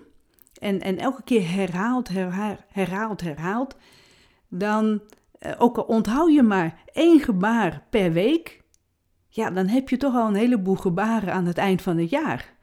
en, 0.58 0.80
en 0.80 0.98
elke 0.98 1.22
keer 1.22 1.50
herhaalt, 1.50 2.08
herhaalt, 2.68 3.20
herhaalt, 3.20 3.76
dan, 4.50 5.00
eh, 5.38 5.52
ook 5.58 5.76
al 5.76 5.84
onthoud 5.84 6.32
je 6.32 6.42
maar 6.42 6.82
één 6.92 7.20
gebaar 7.20 7.86
per 7.90 8.12
week, 8.12 8.62
ja, 9.28 9.50
dan 9.50 9.66
heb 9.66 9.88
je 9.88 9.96
toch 9.96 10.14
al 10.14 10.28
een 10.28 10.34
heleboel 10.34 10.74
gebaren 10.74 11.32
aan 11.32 11.46
het 11.46 11.58
eind 11.58 11.82
van 11.82 11.96
het 11.96 12.10
jaar. 12.10 12.54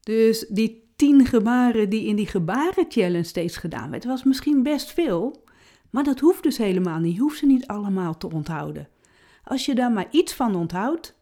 Dus 0.00 0.46
die 0.48 0.84
tien 0.96 1.26
gebaren 1.26 1.88
die 1.88 2.06
in 2.06 2.16
die 2.16 2.26
gebaren-challenge 2.26 3.22
steeds 3.22 3.56
gedaan 3.56 3.90
werd, 3.90 4.04
was 4.04 4.24
misschien 4.24 4.62
best 4.62 4.92
veel, 4.92 5.44
maar 5.90 6.04
dat 6.04 6.20
hoeft 6.20 6.42
dus 6.42 6.58
helemaal 6.58 6.98
niet. 6.98 7.14
Je 7.14 7.20
hoeft 7.20 7.38
ze 7.38 7.46
niet 7.46 7.66
allemaal 7.66 8.16
te 8.16 8.30
onthouden. 8.30 8.88
Als 9.44 9.66
je 9.66 9.74
daar 9.74 9.92
maar 9.92 10.06
iets 10.10 10.34
van 10.34 10.54
onthoudt 10.54 11.14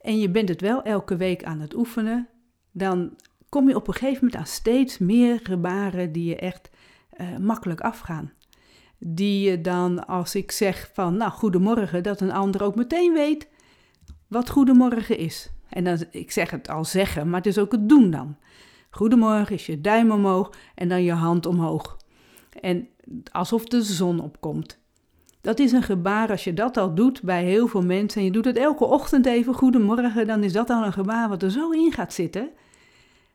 en 0.00 0.18
je 0.18 0.30
bent 0.30 0.48
het 0.48 0.60
wel 0.60 0.82
elke 0.82 1.16
week 1.16 1.44
aan 1.44 1.60
het 1.60 1.74
oefenen, 1.74 2.28
dan 2.72 3.16
kom 3.48 3.68
je 3.68 3.76
op 3.76 3.88
een 3.88 3.94
gegeven 3.94 4.24
moment 4.24 4.36
aan 4.36 4.46
steeds 4.46 4.98
meer 4.98 5.40
gebaren 5.42 6.12
die 6.12 6.24
je 6.24 6.36
echt 6.36 6.70
uh, 7.20 7.36
makkelijk 7.36 7.80
afgaan. 7.80 8.32
Die 8.98 9.50
je 9.50 9.60
dan, 9.60 10.06
als 10.06 10.34
ik 10.34 10.50
zeg 10.50 10.90
van, 10.92 11.16
nou, 11.16 11.30
goedemorgen, 11.30 12.02
dat 12.02 12.20
een 12.20 12.32
ander 12.32 12.62
ook 12.62 12.74
meteen 12.74 13.12
weet 13.12 13.48
wat 14.26 14.50
goedemorgen 14.50 15.18
is. 15.18 15.50
En 15.68 15.84
dan, 15.84 15.98
ik 16.10 16.30
zeg 16.30 16.50
het 16.50 16.68
al 16.68 16.84
zeggen, 16.84 17.28
maar 17.28 17.38
het 17.38 17.46
is 17.46 17.58
ook 17.58 17.72
het 17.72 17.88
doen 17.88 18.10
dan. 18.10 18.36
Goedemorgen 18.90 19.54
is 19.54 19.66
je 19.66 19.80
duim 19.80 20.10
omhoog 20.10 20.50
en 20.74 20.88
dan 20.88 21.02
je 21.02 21.12
hand 21.12 21.46
omhoog. 21.46 21.96
En 22.60 22.88
alsof 23.32 23.64
de 23.64 23.82
zon 23.82 24.20
opkomt. 24.20 24.78
Dat 25.40 25.58
is 25.58 25.72
een 25.72 25.82
gebaar, 25.82 26.30
als 26.30 26.44
je 26.44 26.54
dat 26.54 26.76
al 26.76 26.94
doet 26.94 27.22
bij 27.22 27.44
heel 27.44 27.66
veel 27.66 27.82
mensen 27.82 28.20
en 28.20 28.26
je 28.26 28.32
doet 28.32 28.44
het 28.44 28.56
elke 28.56 28.84
ochtend 28.84 29.26
even 29.26 29.54
goedemorgen, 29.54 30.26
dan 30.26 30.42
is 30.42 30.52
dat 30.52 30.70
al 30.70 30.84
een 30.84 30.92
gebaar 30.92 31.28
wat 31.28 31.42
er 31.42 31.50
zo 31.50 31.70
in 31.70 31.92
gaat 31.92 32.12
zitten. 32.12 32.50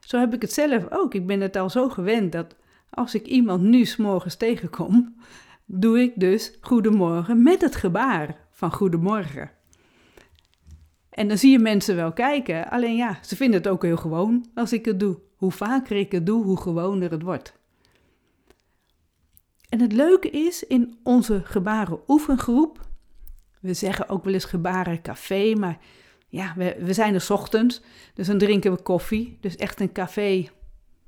Zo 0.00 0.18
heb 0.18 0.34
ik 0.34 0.42
het 0.42 0.52
zelf 0.52 0.86
ook. 0.90 1.14
Ik 1.14 1.26
ben 1.26 1.40
het 1.40 1.56
al 1.56 1.70
zo 1.70 1.88
gewend 1.88 2.32
dat 2.32 2.56
als 2.90 3.14
ik 3.14 3.26
iemand 3.26 3.62
nu 3.62 3.84
s'morgens 3.84 4.36
tegenkom, 4.36 5.14
doe 5.74 6.00
ik 6.00 6.12
dus 6.16 6.58
goedemorgen 6.60 7.42
met 7.42 7.60
het 7.60 7.76
gebaar 7.76 8.36
van 8.50 8.72
goedemorgen. 8.72 9.50
En 11.10 11.28
dan 11.28 11.38
zie 11.38 11.50
je 11.50 11.58
mensen 11.58 11.96
wel 11.96 12.12
kijken, 12.12 12.70
alleen 12.70 12.96
ja, 12.96 13.18
ze 13.22 13.36
vinden 13.36 13.58
het 13.62 13.68
ook 13.68 13.82
heel 13.82 13.96
gewoon 13.96 14.46
als 14.54 14.72
ik 14.72 14.84
het 14.84 15.00
doe. 15.00 15.18
Hoe 15.36 15.52
vaker 15.52 15.96
ik 15.96 16.12
het 16.12 16.26
doe, 16.26 16.44
hoe 16.44 16.60
gewoner 16.60 17.10
het 17.10 17.22
wordt. 17.22 17.54
En 19.68 19.80
het 19.80 19.92
leuke 19.92 20.30
is, 20.30 20.66
in 20.66 20.98
onze 21.02 21.40
gebaren 21.44 22.00
oefengroep, 22.08 22.80
we 23.60 23.74
zeggen 23.74 24.08
ook 24.08 24.24
wel 24.24 24.34
eens 24.34 24.44
gebaren 24.44 25.02
café, 25.02 25.54
maar 25.54 25.78
ja, 26.28 26.54
we, 26.56 26.76
we 26.80 26.92
zijn 26.92 27.14
er 27.14 27.26
ochtends, 27.28 27.82
dus 28.14 28.26
dan 28.26 28.38
drinken 28.38 28.72
we 28.72 28.82
koffie. 28.82 29.38
Dus 29.40 29.56
echt 29.56 29.80
een 29.80 29.92
café, 29.92 30.48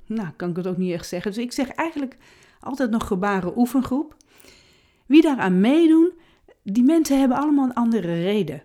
nou 0.05 0.29
kan 0.35 0.49
ik 0.49 0.55
het 0.55 0.67
ook 0.67 0.77
niet 0.77 0.93
echt 0.93 1.07
zeggen. 1.07 1.31
Dus 1.31 1.43
ik 1.43 1.51
zeg 1.51 1.69
eigenlijk 1.69 2.17
altijd 2.65 2.89
nog 2.89 3.07
gebaren 3.07 3.57
oefengroep. 3.57 4.15
Wie 5.05 5.21
daaraan 5.21 5.59
meedoen, 5.59 6.11
die 6.63 6.83
mensen 6.83 7.19
hebben 7.19 7.37
allemaal 7.37 7.65
een 7.65 7.73
andere 7.73 8.21
reden. 8.21 8.63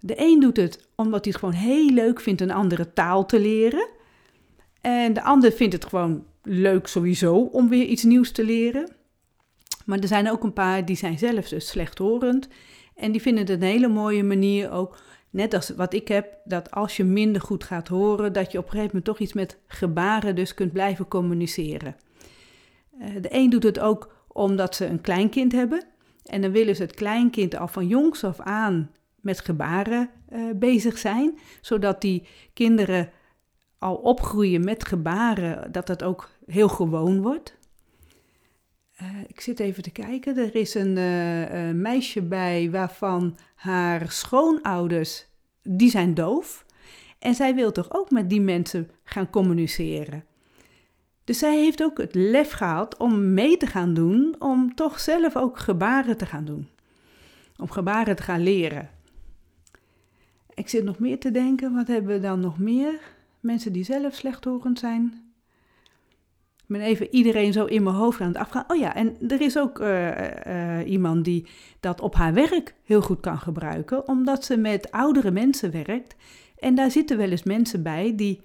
De 0.00 0.14
een 0.16 0.40
doet 0.40 0.56
het 0.56 0.88
omdat 0.94 1.24
hij 1.24 1.32
het 1.32 1.40
gewoon 1.40 1.54
heel 1.54 1.90
leuk 1.90 2.20
vindt 2.20 2.40
een 2.40 2.50
andere 2.50 2.92
taal 2.92 3.26
te 3.26 3.40
leren. 3.40 3.88
En 4.80 5.12
de 5.12 5.22
ander 5.22 5.52
vindt 5.52 5.72
het 5.72 5.84
gewoon 5.84 6.24
leuk 6.42 6.86
sowieso 6.86 7.36
om 7.36 7.68
weer 7.68 7.84
iets 7.84 8.02
nieuws 8.02 8.32
te 8.32 8.44
leren. 8.44 8.96
Maar 9.84 9.98
er 9.98 10.08
zijn 10.08 10.30
ook 10.30 10.42
een 10.42 10.52
paar 10.52 10.84
die 10.84 10.96
zijn 10.96 11.18
zelf 11.18 11.48
dus 11.48 11.68
slechthorend. 11.68 12.48
En 12.94 13.12
die 13.12 13.20
vinden 13.20 13.46
het 13.46 13.52
een 13.52 13.68
hele 13.68 13.88
mooie 13.88 14.24
manier 14.24 14.70
ook, 14.70 14.98
net 15.30 15.54
als 15.54 15.68
wat 15.68 15.92
ik 15.92 16.08
heb, 16.08 16.38
dat 16.44 16.70
als 16.70 16.96
je 16.96 17.04
minder 17.04 17.42
goed 17.42 17.64
gaat 17.64 17.88
horen, 17.88 18.32
dat 18.32 18.52
je 18.52 18.58
op 18.58 18.64
een 18.64 18.70
gegeven 18.70 18.90
moment 18.90 19.04
toch 19.04 19.18
iets 19.18 19.32
met 19.32 19.58
gebaren 19.66 20.34
dus 20.34 20.54
kunt 20.54 20.72
blijven 20.72 21.08
communiceren. 21.08 21.96
Eh, 22.98 23.08
de 23.20 23.28
een 23.34 23.50
doet 23.50 23.62
het 23.62 23.78
ook 23.78 24.16
omdat 24.28 24.74
ze 24.74 24.86
een 24.86 25.00
kleinkind 25.00 25.52
hebben. 25.52 25.84
En 26.24 26.40
dan 26.40 26.50
willen 26.50 26.76
ze 26.76 26.82
het 26.82 26.94
kleinkind 26.94 27.56
al 27.56 27.68
van 27.68 27.86
jongs 27.86 28.24
af 28.24 28.40
aan 28.40 28.90
met 29.20 29.40
gebaren 29.40 30.10
uh, 30.32 30.50
bezig 30.56 30.98
zijn, 30.98 31.38
zodat 31.60 32.00
die 32.00 32.26
kinderen 32.52 33.10
al 33.78 33.94
opgroeien 33.94 34.64
met 34.64 34.86
gebaren, 34.86 35.72
dat 35.72 35.88
het 35.88 36.02
ook 36.02 36.30
heel 36.46 36.68
gewoon 36.68 37.22
wordt. 37.22 37.56
Uh, 39.02 39.08
ik 39.26 39.40
zit 39.40 39.60
even 39.60 39.82
te 39.82 39.90
kijken. 39.90 40.36
Er 40.36 40.54
is 40.54 40.74
een 40.74 41.80
meisje 41.80 42.22
bij 42.22 42.70
waarvan 42.70 43.36
haar 43.54 44.10
schoonouders, 44.10 45.26
die 45.62 45.90
zijn 45.90 46.14
doof. 46.14 46.64
En 47.18 47.34
zij 47.34 47.54
wil 47.54 47.72
toch 47.72 47.94
ook 47.94 48.10
met 48.10 48.30
die 48.30 48.40
mensen 48.40 48.90
gaan 49.04 49.30
communiceren. 49.30 50.24
Dus 51.28 51.38
zij 51.38 51.58
heeft 51.58 51.82
ook 51.82 51.98
het 51.98 52.14
lef 52.14 52.50
gehad 52.50 52.96
om 52.96 53.34
mee 53.34 53.56
te 53.56 53.66
gaan 53.66 53.94
doen, 53.94 54.34
om 54.38 54.74
toch 54.74 55.00
zelf 55.00 55.36
ook 55.36 55.58
gebaren 55.58 56.16
te 56.16 56.26
gaan 56.26 56.44
doen. 56.44 56.68
Om 57.56 57.70
gebaren 57.70 58.16
te 58.16 58.22
gaan 58.22 58.42
leren. 58.42 58.90
Ik 60.54 60.68
zit 60.68 60.84
nog 60.84 60.98
meer 60.98 61.18
te 61.18 61.30
denken, 61.30 61.74
wat 61.74 61.86
hebben 61.86 62.12
we 62.12 62.20
dan 62.20 62.40
nog 62.40 62.58
meer? 62.58 63.00
Mensen 63.40 63.72
die 63.72 63.84
zelf 63.84 64.14
slechthorend 64.14 64.78
zijn. 64.78 65.32
Ik 66.56 66.66
ben 66.66 66.80
even 66.80 67.14
iedereen 67.14 67.52
zo 67.52 67.64
in 67.64 67.82
mijn 67.82 67.96
hoofd 67.96 68.20
aan 68.20 68.28
het 68.28 68.36
afgaan. 68.36 68.64
Oh 68.68 68.76
ja, 68.76 68.94
en 68.94 69.16
er 69.28 69.40
is 69.40 69.58
ook 69.58 69.80
uh, 69.80 70.10
uh, 70.46 70.90
iemand 70.90 71.24
die 71.24 71.46
dat 71.80 72.00
op 72.00 72.14
haar 72.14 72.34
werk 72.34 72.74
heel 72.84 73.02
goed 73.02 73.20
kan 73.20 73.38
gebruiken, 73.38 74.08
omdat 74.08 74.44
ze 74.44 74.56
met 74.56 74.90
oudere 74.90 75.30
mensen 75.30 75.70
werkt. 75.70 76.16
En 76.58 76.74
daar 76.74 76.90
zitten 76.90 77.16
wel 77.16 77.30
eens 77.30 77.42
mensen 77.42 77.82
bij 77.82 78.16
die 78.16 78.40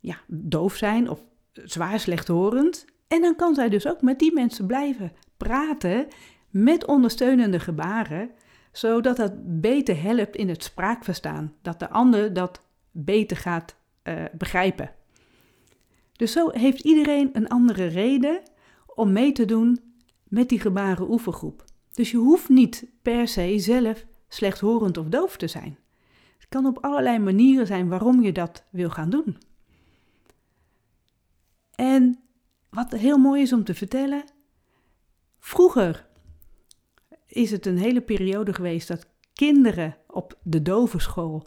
ja, 0.00 0.16
doof 0.26 0.76
zijn 0.76 1.10
of 1.10 1.28
zwaar 1.52 2.00
slechthorend. 2.00 2.84
En 3.08 3.20
dan 3.20 3.36
kan 3.36 3.54
zij 3.54 3.68
dus 3.68 3.86
ook 3.86 4.02
met 4.02 4.18
die 4.18 4.32
mensen 4.32 4.66
blijven 4.66 5.12
praten 5.36 6.06
met 6.50 6.86
ondersteunende 6.86 7.60
gebaren, 7.60 8.30
zodat 8.72 9.16
dat 9.16 9.60
beter 9.60 10.02
helpt 10.02 10.36
in 10.36 10.48
het 10.48 10.64
spraakverstaan. 10.64 11.54
Dat 11.62 11.78
de 11.78 11.90
ander 11.90 12.32
dat 12.32 12.62
beter 12.90 13.36
gaat 13.36 13.76
uh, 14.04 14.24
begrijpen. 14.32 14.90
Dus 16.12 16.32
zo 16.32 16.50
heeft 16.50 16.80
iedereen 16.80 17.30
een 17.32 17.48
andere 17.48 17.86
reden 17.86 18.42
om 18.94 19.12
mee 19.12 19.32
te 19.32 19.44
doen 19.44 19.80
met 20.28 20.48
die 20.48 20.60
gebaren 20.60 21.10
oefengroep. 21.10 21.64
Dus 21.92 22.10
je 22.10 22.16
hoeft 22.16 22.48
niet 22.48 22.86
per 23.02 23.28
se 23.28 23.58
zelf 23.58 24.06
slechthorend 24.28 24.98
of 24.98 25.06
doof 25.06 25.36
te 25.36 25.48
zijn. 25.48 25.78
Het 26.38 26.48
kan 26.48 26.66
op 26.66 26.78
allerlei 26.84 27.18
manieren 27.18 27.66
zijn 27.66 27.88
waarom 27.88 28.22
je 28.22 28.32
dat 28.32 28.64
wil 28.70 28.90
gaan 28.90 29.10
doen. 29.10 29.36
En 31.80 32.18
wat 32.70 32.92
heel 32.92 33.18
mooi 33.18 33.42
is 33.42 33.52
om 33.52 33.64
te 33.64 33.74
vertellen, 33.74 34.24
vroeger 35.38 36.06
is 37.26 37.50
het 37.50 37.66
een 37.66 37.78
hele 37.78 38.00
periode 38.00 38.54
geweest 38.54 38.88
dat 38.88 39.06
kinderen 39.32 39.96
op 40.06 40.38
de 40.42 40.62
dovenschool 40.62 41.44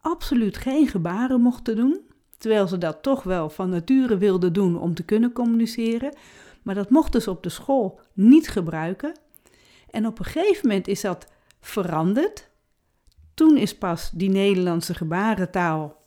absoluut 0.00 0.56
geen 0.56 0.86
gebaren 0.88 1.40
mochten 1.40 1.76
doen, 1.76 2.00
terwijl 2.38 2.68
ze 2.68 2.78
dat 2.78 3.02
toch 3.02 3.22
wel 3.22 3.50
van 3.50 3.68
nature 3.70 4.18
wilden 4.18 4.52
doen 4.52 4.78
om 4.78 4.94
te 4.94 5.04
kunnen 5.04 5.32
communiceren, 5.32 6.16
maar 6.62 6.74
dat 6.74 6.90
mochten 6.90 7.22
ze 7.22 7.30
op 7.30 7.42
de 7.42 7.48
school 7.48 8.00
niet 8.12 8.48
gebruiken. 8.48 9.18
En 9.90 10.06
op 10.06 10.18
een 10.18 10.24
gegeven 10.24 10.68
moment 10.68 10.88
is 10.88 11.00
dat 11.00 11.26
veranderd. 11.60 12.50
Toen 13.34 13.56
is 13.56 13.78
pas 13.78 14.10
die 14.10 14.30
Nederlandse 14.30 14.94
gebarentaal 14.94 15.99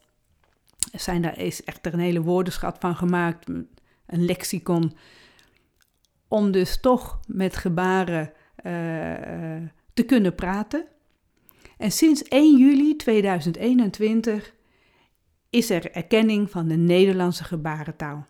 zijn 1.01 1.21
daar 1.21 1.39
is 1.39 1.63
echt 1.63 1.85
een 1.85 1.99
hele 1.99 2.21
woordenschat 2.21 2.77
van 2.79 2.95
gemaakt, 2.95 3.47
een 4.05 4.25
lexicon, 4.25 4.97
om 6.27 6.51
dus 6.51 6.79
toch 6.79 7.19
met 7.27 7.55
gebaren 7.55 8.31
uh, 8.65 8.73
te 9.93 10.03
kunnen 10.05 10.35
praten. 10.35 10.85
En 11.77 11.91
sinds 11.91 12.23
1 12.23 12.57
juli 12.57 12.95
2021 12.95 14.53
is 15.49 15.69
er 15.69 15.91
erkenning 15.91 16.49
van 16.49 16.67
de 16.67 16.75
Nederlandse 16.75 17.43
gebarentaal. 17.43 18.25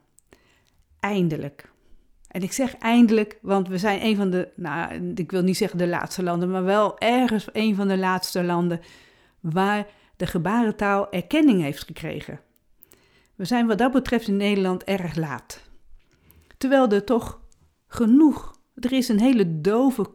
Eindelijk. 0.99 1.71
En 2.27 2.41
ik 2.41 2.51
zeg 2.51 2.75
eindelijk, 2.77 3.37
want 3.41 3.67
we 3.67 3.77
zijn 3.77 4.05
een 4.05 4.15
van 4.15 4.29
de, 4.29 4.49
nou, 4.55 5.11
ik 5.15 5.31
wil 5.31 5.41
niet 5.41 5.57
zeggen 5.57 5.77
de 5.77 5.87
laatste 5.87 6.23
landen, 6.23 6.51
maar 6.51 6.63
wel 6.63 6.99
ergens 6.99 7.47
een 7.51 7.75
van 7.75 7.87
de 7.87 7.97
laatste 7.97 8.43
landen 8.43 8.81
waar 9.39 9.87
de 10.15 10.25
gebarentaal 10.25 11.11
erkenning 11.11 11.61
heeft 11.61 11.83
gekregen. 11.83 12.39
We 13.35 13.45
zijn 13.45 13.67
wat 13.67 13.77
dat 13.77 13.91
betreft 13.91 14.27
in 14.27 14.37
Nederland 14.37 14.83
erg 14.83 15.15
laat. 15.15 15.69
Terwijl 16.57 16.89
er 16.89 17.03
toch 17.03 17.41
genoeg, 17.87 18.55
er 18.75 18.91
is 18.91 19.07
een 19.07 19.19
hele 19.19 19.61
dove 19.61 20.11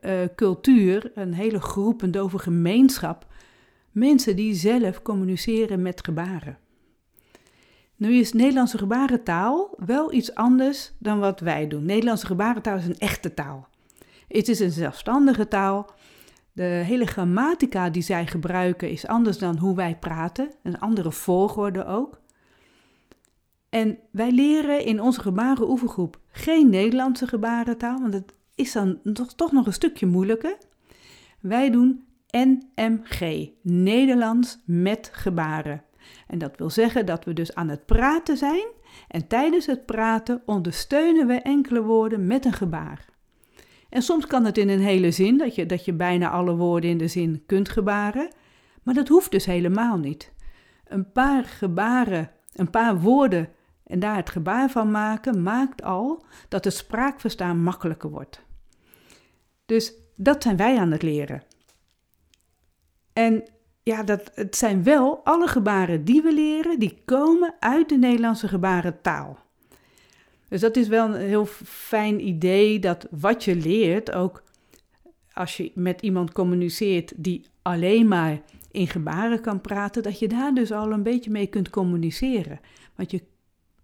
uh, 0.00 0.20
cultuur, 0.36 1.10
een 1.14 1.34
hele 1.34 1.60
groep, 1.60 2.02
een 2.02 2.10
dove 2.10 2.38
gemeenschap, 2.38 3.26
mensen 3.90 4.36
die 4.36 4.54
zelf 4.54 5.02
communiceren 5.02 5.82
met 5.82 6.04
gebaren. 6.04 6.58
Nu 7.96 8.14
is 8.14 8.32
Nederlandse 8.32 8.78
gebarentaal 8.78 9.74
wel 9.76 10.12
iets 10.12 10.34
anders 10.34 10.92
dan 10.98 11.18
wat 11.18 11.40
wij 11.40 11.68
doen. 11.68 11.84
Nederlandse 11.84 12.26
gebarentaal 12.26 12.76
is 12.76 12.86
een 12.86 12.98
echte 12.98 13.34
taal. 13.34 13.68
Het 14.28 14.48
is 14.48 14.60
een 14.60 14.70
zelfstandige 14.70 15.48
taal. 15.48 15.90
De 16.52 16.62
hele 16.62 17.06
grammatica 17.06 17.90
die 17.90 18.02
zij 18.02 18.26
gebruiken 18.26 18.90
is 18.90 19.06
anders 19.06 19.38
dan 19.38 19.56
hoe 19.56 19.76
wij 19.76 19.96
praten, 19.96 20.50
een 20.62 20.78
andere 20.78 21.12
volgorde 21.12 21.86
ook. 21.86 22.21
En 23.72 23.98
wij 24.10 24.30
leren 24.30 24.84
in 24.84 25.00
onze 25.00 25.20
gebarenoefengroep 25.20 26.18
geen 26.30 26.70
Nederlandse 26.70 27.26
gebarentaal, 27.26 28.00
want 28.00 28.14
het 28.14 28.34
is 28.54 28.72
dan 28.72 28.98
toch, 29.12 29.34
toch 29.34 29.52
nog 29.52 29.66
een 29.66 29.72
stukje 29.72 30.06
moeilijker. 30.06 30.56
Wij 31.40 31.70
doen 31.70 32.04
NMG, 32.30 33.50
Nederlands 33.62 34.58
met 34.64 35.10
gebaren. 35.12 35.82
En 36.26 36.38
dat 36.38 36.56
wil 36.56 36.70
zeggen 36.70 37.06
dat 37.06 37.24
we 37.24 37.32
dus 37.32 37.54
aan 37.54 37.68
het 37.68 37.86
praten 37.86 38.36
zijn 38.36 38.66
en 39.08 39.26
tijdens 39.26 39.66
het 39.66 39.86
praten 39.86 40.42
ondersteunen 40.46 41.26
we 41.26 41.34
enkele 41.34 41.82
woorden 41.82 42.26
met 42.26 42.44
een 42.44 42.52
gebaar. 42.52 43.04
En 43.88 44.02
soms 44.02 44.26
kan 44.26 44.44
het 44.44 44.58
in 44.58 44.68
een 44.68 44.80
hele 44.80 45.10
zin, 45.10 45.38
dat 45.38 45.54
je, 45.54 45.66
dat 45.66 45.84
je 45.84 45.92
bijna 45.92 46.30
alle 46.30 46.56
woorden 46.56 46.90
in 46.90 46.98
de 46.98 47.08
zin 47.08 47.42
kunt 47.46 47.68
gebaren, 47.68 48.28
maar 48.82 48.94
dat 48.94 49.08
hoeft 49.08 49.30
dus 49.30 49.44
helemaal 49.44 49.98
niet. 49.98 50.32
Een 50.84 51.12
paar 51.12 51.44
gebaren, 51.44 52.30
een 52.52 52.70
paar 52.70 53.00
woorden 53.00 53.48
en 53.92 53.98
daar 53.98 54.16
het 54.16 54.30
gebaar 54.30 54.70
van 54.70 54.90
maken 54.90 55.42
maakt 55.42 55.82
al 55.82 56.24
dat 56.48 56.64
het 56.64 56.74
spraakverstaan 56.74 57.62
makkelijker 57.62 58.10
wordt. 58.10 58.42
Dus 59.66 59.92
dat 60.16 60.42
zijn 60.42 60.56
wij 60.56 60.78
aan 60.78 60.90
het 60.90 61.02
leren. 61.02 61.42
En 63.12 63.44
ja, 63.82 64.02
dat, 64.02 64.30
het 64.34 64.56
zijn 64.56 64.82
wel 64.82 65.24
alle 65.24 65.46
gebaren 65.46 66.04
die 66.04 66.22
we 66.22 66.34
leren, 66.34 66.78
die 66.78 67.02
komen 67.04 67.54
uit 67.58 67.88
de 67.88 67.96
Nederlandse 67.96 68.48
gebarentaal. 68.48 69.38
Dus 70.48 70.60
dat 70.60 70.76
is 70.76 70.88
wel 70.88 71.08
een 71.08 71.20
heel 71.20 71.46
fijn 71.64 72.26
idee 72.26 72.78
dat 72.78 73.06
wat 73.10 73.44
je 73.44 73.56
leert, 73.56 74.12
ook 74.12 74.42
als 75.32 75.56
je 75.56 75.72
met 75.74 76.02
iemand 76.02 76.32
communiceert 76.32 77.12
die 77.16 77.46
alleen 77.62 78.08
maar 78.08 78.40
in 78.70 78.88
gebaren 78.88 79.40
kan 79.40 79.60
praten, 79.60 80.02
dat 80.02 80.18
je 80.18 80.28
daar 80.28 80.54
dus 80.54 80.72
al 80.72 80.92
een 80.92 81.02
beetje 81.02 81.30
mee 81.30 81.46
kunt 81.46 81.70
communiceren. 81.70 82.60
Want 82.94 83.10
je 83.10 83.22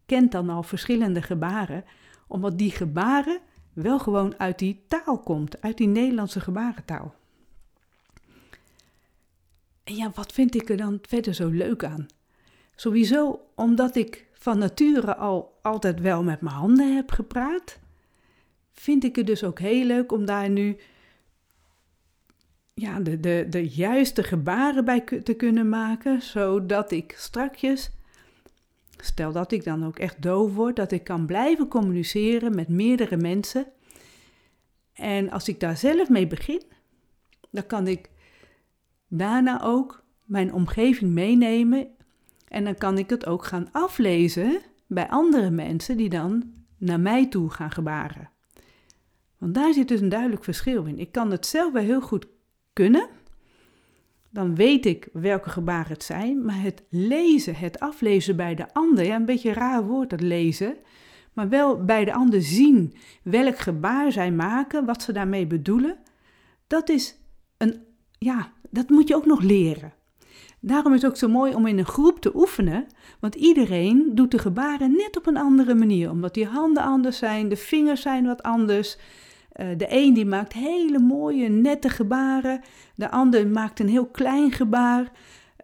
kent 0.09 0.33
dan 0.33 0.51
al 0.51 0.63
verschillende 0.63 1.23
gebaren, 1.23 1.85
omdat 2.27 2.59
die 2.59 2.71
gebaren 2.71 3.39
wel 3.73 3.99
gewoon 3.99 4.39
uit 4.39 4.59
die 4.59 4.85
taal 4.87 5.19
komt, 5.19 5.61
uit 5.63 5.77
die 5.77 5.87
Nederlandse 5.87 6.41
gebarentaal. 6.41 7.15
En 9.85 9.95
ja, 9.95 10.11
wat 10.15 10.33
vind 10.33 10.55
ik 10.55 10.71
er 10.71 10.77
dan 10.77 10.99
verder 11.03 11.35
zo 11.35 11.49
leuk 11.49 11.85
aan? 11.85 12.07
Sowieso 12.75 13.41
omdat 13.55 13.97
ik 13.97 14.27
van 14.33 14.59
nature 14.59 15.17
al 15.17 15.59
altijd 15.63 16.01
wel 16.01 16.23
met 16.23 16.41
mijn 16.41 16.55
handen 16.55 16.95
heb 16.95 17.11
gepraat, 17.11 17.79
vind 18.73 19.05
ik 19.05 19.17
het 19.17 19.27
dus 19.27 19.45
ook 19.45 19.59
heel 19.59 19.85
leuk 19.85 20.13
om 20.13 20.25
daar 20.25 20.49
nu 20.51 20.77
ja, 22.75 23.01
de, 23.01 23.21
de, 23.21 23.47
de 23.51 23.69
juiste 23.69 24.23
gebaren 24.23 24.85
bij 24.85 25.01
te 25.01 25.35
kunnen 25.35 25.69
maken, 25.69 26.23
zodat 26.23 26.91
ik 26.91 27.15
strakjes 27.17 27.91
Stel 29.03 29.33
dat 29.33 29.53
ik 29.53 29.65
dan 29.65 29.87
ook 29.87 29.99
echt 29.99 30.23
doof 30.23 30.55
word, 30.55 30.77
dat 30.77 30.93
ik 30.93 31.05
kan 31.05 31.27
blijven 31.27 31.69
communiceren 31.69 32.55
met 32.55 32.69
meerdere 32.69 33.17
mensen. 33.17 33.67
En 34.93 35.31
als 35.31 35.49
ik 35.49 35.61
daar 35.61 35.77
zelf 35.77 36.09
mee 36.09 36.27
begin, 36.27 36.63
dan 37.51 37.67
kan 37.67 37.87
ik 37.87 38.11
daarna 39.09 39.63
ook 39.63 40.05
mijn 40.25 40.53
omgeving 40.53 41.13
meenemen 41.13 41.89
en 42.49 42.65
dan 42.65 42.75
kan 42.75 42.99
ik 42.99 43.11
het 43.11 43.27
ook 43.27 43.45
gaan 43.45 43.69
aflezen 43.73 44.61
bij 44.87 45.09
andere 45.09 45.51
mensen 45.51 45.97
die 45.97 46.09
dan 46.09 46.53
naar 46.79 47.01
mij 47.01 47.29
toe 47.29 47.51
gaan 47.51 47.71
gebaren. 47.71 48.31
Want 49.39 49.55
daar 49.55 49.73
zit 49.73 49.89
dus 49.89 50.01
een 50.01 50.09
duidelijk 50.09 50.45
verschil 50.45 50.85
in. 50.85 50.99
Ik 50.99 51.13
kan 51.13 51.31
het 51.31 51.47
zelf 51.47 51.73
wel 51.73 51.83
heel 51.83 52.01
goed 52.01 52.27
kunnen, 52.73 53.09
dan 54.31 54.55
weet 54.55 54.87
ik 54.87 55.09
welke 55.13 55.51
gebaren 55.51 55.93
het 55.93 56.05
zijn. 56.05 56.45
Maar 56.45 56.63
het 56.63 56.83
lezen, 56.91 57.55
het 57.55 57.81
aflezen 57.81 58.37
bij 58.37 58.55
de 58.55 58.73
ander, 58.75 59.05
ja, 59.05 59.15
een 59.15 59.25
beetje 59.25 59.49
een 59.49 59.55
raar 59.55 59.87
woord 59.87 60.11
dat 60.11 60.21
lezen, 60.21 60.77
maar 61.33 61.49
wel 61.49 61.85
bij 61.85 62.05
de 62.05 62.13
ander 62.13 62.43
zien 62.43 62.95
welk 63.23 63.59
gebaar 63.59 64.13
zij 64.13 64.33
maken, 64.33 64.85
wat 64.85 65.03
ze 65.03 65.13
daarmee 65.13 65.47
bedoelen, 65.47 65.99
dat 66.67 66.89
is 66.89 67.19
een, 67.57 67.83
ja, 68.19 68.53
dat 68.71 68.89
moet 68.89 69.09
je 69.09 69.17
ook 69.17 69.27
nog 69.27 69.43
leren. 69.43 69.93
Daarom 70.61 70.95
is 70.95 71.03
het 71.03 71.11
ook 71.11 71.17
zo 71.17 71.29
mooi 71.29 71.55
om 71.55 71.67
in 71.67 71.79
een 71.79 71.87
groep 71.87 72.21
te 72.21 72.37
oefenen, 72.37 72.87
want 73.21 73.35
iedereen 73.35 74.11
doet 74.15 74.31
de 74.31 74.39
gebaren 74.39 74.91
net 74.91 75.17
op 75.17 75.27
een 75.27 75.37
andere 75.37 75.75
manier, 75.75 76.11
omdat 76.11 76.35
die 76.35 76.47
handen 76.47 76.83
anders 76.83 77.19
zijn, 77.19 77.49
de 77.49 77.57
vingers 77.57 78.03
zijn 78.03 78.27
wat 78.27 78.43
anders. 78.43 78.99
Eh, 79.59 79.67
de 79.77 79.87
een 79.89 80.15
die 80.15 80.27
maakt 80.27 80.53
hele 80.53 80.99
mooie, 80.99 81.49
nette 81.49 81.89
gebaren. 81.89 82.61
De 82.95 83.11
ander 83.11 83.47
maakt 83.47 83.81
een 83.81 83.89
heel 83.89 84.07
klein 84.07 84.53
gebaar. 84.53 85.13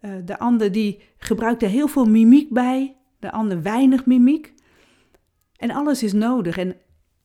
Uh, 0.01 0.11
de 0.25 0.39
ander 0.39 0.73
die 0.73 1.01
gebruikt 1.19 1.63
er 1.63 1.69
heel 1.69 1.89
veel 1.89 2.05
mimiek 2.05 2.51
bij. 2.51 2.97
De 3.19 3.31
ander 3.31 3.63
weinig 3.63 4.07
mimiek. 4.07 4.55
En 5.57 5.71
alles 5.71 6.03
is 6.03 6.13
nodig. 6.13 6.57
En 6.57 6.77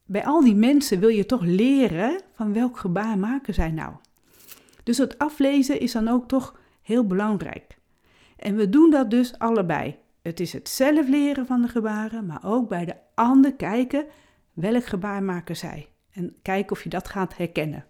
bij 0.06 0.26
al 0.26 0.44
die 0.44 0.56
mensen 0.56 1.00
wil 1.00 1.10
je 1.10 1.26
toch 1.26 1.44
leren 1.44 2.22
van 2.34 2.54
welk 2.54 2.78
gebaar 2.78 3.18
maken 3.18 3.54
zij 3.54 3.72
nou. 3.72 3.94
Dus 4.84 4.98
het 4.98 5.18
aflezen 5.18 5.80
is 5.80 5.92
dan 5.92 6.08
ook 6.08 6.28
toch 6.28 6.60
heel 6.82 7.06
belangrijk. 7.06 7.78
En 8.38 8.56
we 8.56 8.70
doen 8.70 8.90
dat 8.90 9.10
dus 9.10 9.38
allebei. 9.38 9.96
Het 10.22 10.40
is 10.40 10.54
het 10.54 10.70
zelf 10.70 11.08
leren 11.08 11.46
van 11.46 11.62
de 11.62 11.68
gebaren, 11.68 12.26
maar 12.26 12.42
ook 12.44 12.70
bij 12.70 12.86
de 12.86 12.96
ander 13.16 13.54
kijken 13.54 14.06
welk 14.54 14.86
gebaar 14.86 15.24
maken 15.24 15.58
zij. 15.58 15.90
En 16.20 16.36
kijken 16.42 16.72
of 16.72 16.84
je 16.84 16.90
dat 16.90 17.08
gaat 17.08 17.38
herkennen. 17.38 17.86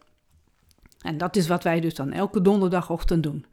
En 1.02 1.18
dat 1.18 1.36
is 1.36 1.48
wat 1.48 1.64
wij 1.64 1.80
dus 1.80 1.96
dan 1.96 2.12
elke 2.12 2.42
donderdagochtend 2.42 3.24
doen. 3.24 3.46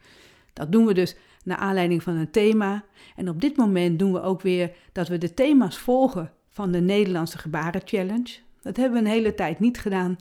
Dat 0.53 0.73
doen 0.73 0.87
we 0.87 0.95
dus 0.95 1.17
naar 1.45 1.57
aanleiding 1.57 2.03
van 2.03 2.15
een 2.15 2.31
thema. 2.31 2.85
En 3.17 3.29
op 3.29 3.41
dit 3.41 3.57
moment 3.57 3.99
doen 3.99 4.13
we 4.13 4.23
ook 4.23 4.43
weer 4.43 4.73
dat 4.93 5.09
we 5.09 5.19
de 5.19 5.35
thema's 5.35 5.79
volgen 5.79 6.33
van 6.49 6.73
de 6.73 6.81
Nederlandse 6.81 7.39
Gebaren 7.39 7.81
Challenge. 7.85 8.37
Dat 8.61 8.77
hebben 8.77 9.03
we 9.03 9.09
een 9.09 9.15
hele 9.15 9.35
tijd 9.35 9.61
niet 9.61 9.79
gedaan. 9.79 10.17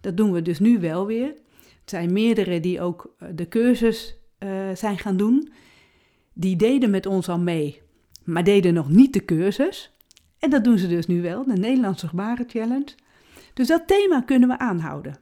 Dat 0.00 0.16
doen 0.16 0.32
we 0.32 0.42
dus 0.42 0.58
nu 0.58 0.80
wel 0.80 1.06
weer. 1.06 1.28
Er 1.28 1.96
zijn 1.96 2.12
meerdere 2.12 2.60
die 2.60 2.80
ook 2.80 3.14
eh, 3.18 3.28
de 3.34 3.48
cursus 3.48 4.16
uh, 4.38 4.50
zijn 4.74 4.98
gaan 4.98 5.16
doen. 5.16 5.52
Die 6.32 6.56
deden 6.56 6.90
met 6.90 7.06
ons 7.06 7.28
al 7.28 7.38
mee, 7.38 7.82
maar 8.24 8.44
deden 8.44 8.74
nog 8.74 8.88
niet 8.88 9.12
de 9.12 9.24
cursus. 9.24 9.92
En 10.38 10.50
dat 10.50 10.64
doen 10.64 10.78
ze 10.78 10.88
dus 10.88 11.06
nu 11.06 11.22
wel, 11.22 11.44
de 11.44 11.56
Nederlandse 11.56 12.08
Gebaren 12.08 12.48
Challenge. 12.48 12.94
Dus 13.54 13.66
dat 13.66 13.86
thema 13.86 14.20
kunnen 14.20 14.48
we 14.48 14.58
aanhouden. 14.58 15.18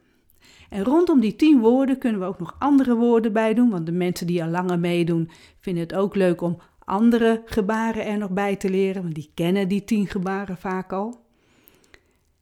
En 0.68 0.84
rondom 0.84 1.20
die 1.20 1.36
tien 1.36 1.60
woorden 1.60 1.98
kunnen 1.98 2.20
we 2.20 2.26
ook 2.26 2.38
nog 2.38 2.56
andere 2.58 2.94
woorden 2.94 3.32
bij 3.32 3.54
doen, 3.54 3.70
want 3.70 3.86
de 3.86 3.92
mensen 3.92 4.26
die 4.26 4.42
al 4.42 4.50
langer 4.50 4.78
meedoen 4.78 5.30
vinden 5.58 5.82
het 5.82 5.94
ook 5.94 6.14
leuk 6.14 6.40
om 6.40 6.60
andere 6.78 7.42
gebaren 7.44 8.06
er 8.06 8.18
nog 8.18 8.30
bij 8.30 8.56
te 8.56 8.70
leren, 8.70 9.02
want 9.02 9.14
die 9.14 9.30
kennen 9.34 9.68
die 9.68 9.84
tien 9.84 10.06
gebaren 10.06 10.56
vaak 10.56 10.92
al. 10.92 11.26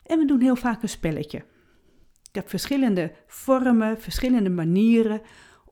En 0.03 0.19
we 0.19 0.25
doen 0.25 0.41
heel 0.41 0.57
vaak 0.57 0.83
een 0.83 0.89
spelletje. 0.89 1.39
Ik 2.29 2.35
heb 2.35 2.49
verschillende 2.49 3.13
vormen, 3.27 4.01
verschillende 4.01 4.51
manieren 4.51 5.21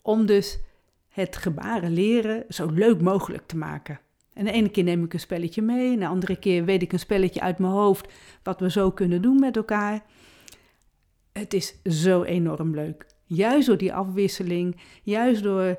om 0.03 0.27
dus 0.27 0.61
het 1.09 1.37
gebaren 1.37 1.93
leren 1.93 2.45
zo 2.49 2.67
leuk 2.67 3.01
mogelijk 3.01 3.47
te 3.47 3.57
maken. 3.57 4.01
En 4.35 4.45
de 4.45 4.53
ene 4.53 4.69
keer 4.69 4.85
neem 4.85 5.05
ik 5.05 5.13
een 5.13 5.21
spelletje 5.21 5.63
mee, 5.63 5.99
de 5.99 6.07
andere 6.07 6.37
keer 6.37 6.65
weet 6.65 6.83
ik 6.83 6.93
een 6.93 6.99
spelletje 6.99 7.41
uit 7.41 7.59
mijn 7.59 7.73
hoofd 7.73 8.13
wat 8.43 8.61
we 8.61 8.71
zo 8.71 8.91
kunnen 8.91 9.23
doen 9.23 9.39
met 9.39 9.57
elkaar. 9.57 10.03
Het 11.33 11.55
is 11.55 11.75
zo 11.85 12.23
enorm 12.23 12.75
leuk. 12.75 13.07
Juist 13.25 13.67
door 13.67 13.77
die 13.77 13.95
afwisseling, 13.95 14.81
juist 15.03 15.43
door 15.43 15.79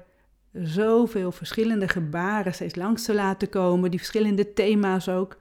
zoveel 0.54 1.32
verschillende 1.32 1.88
gebaren 1.88 2.54
steeds 2.54 2.76
langs 2.76 3.04
te 3.04 3.14
laten 3.14 3.50
komen, 3.50 3.90
die 3.90 4.00
verschillende 4.00 4.54
thema's 4.54 5.10
ook. 5.10 5.38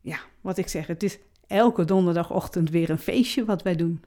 Ja, 0.00 0.18
wat 0.40 0.58
ik 0.58 0.68
zeg, 0.68 0.86
het 0.86 1.02
is 1.02 1.18
elke 1.46 1.84
donderdagochtend 1.84 2.70
weer 2.70 2.90
een 2.90 2.98
feestje 2.98 3.44
wat 3.44 3.62
wij 3.62 3.76
doen. 3.76 4.02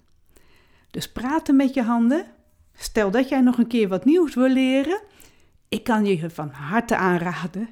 Dus 0.91 1.11
praten 1.11 1.55
met 1.55 1.73
je 1.73 1.83
handen. 1.83 2.25
Stel 2.73 3.11
dat 3.11 3.29
jij 3.29 3.41
nog 3.41 3.57
een 3.57 3.67
keer 3.67 3.87
wat 3.87 4.05
nieuws 4.05 4.35
wil 4.35 4.49
leren. 4.49 5.01
Ik 5.69 5.83
kan 5.83 6.05
je 6.05 6.29
van 6.29 6.49
harte 6.49 6.95
aanraden. 6.95 7.69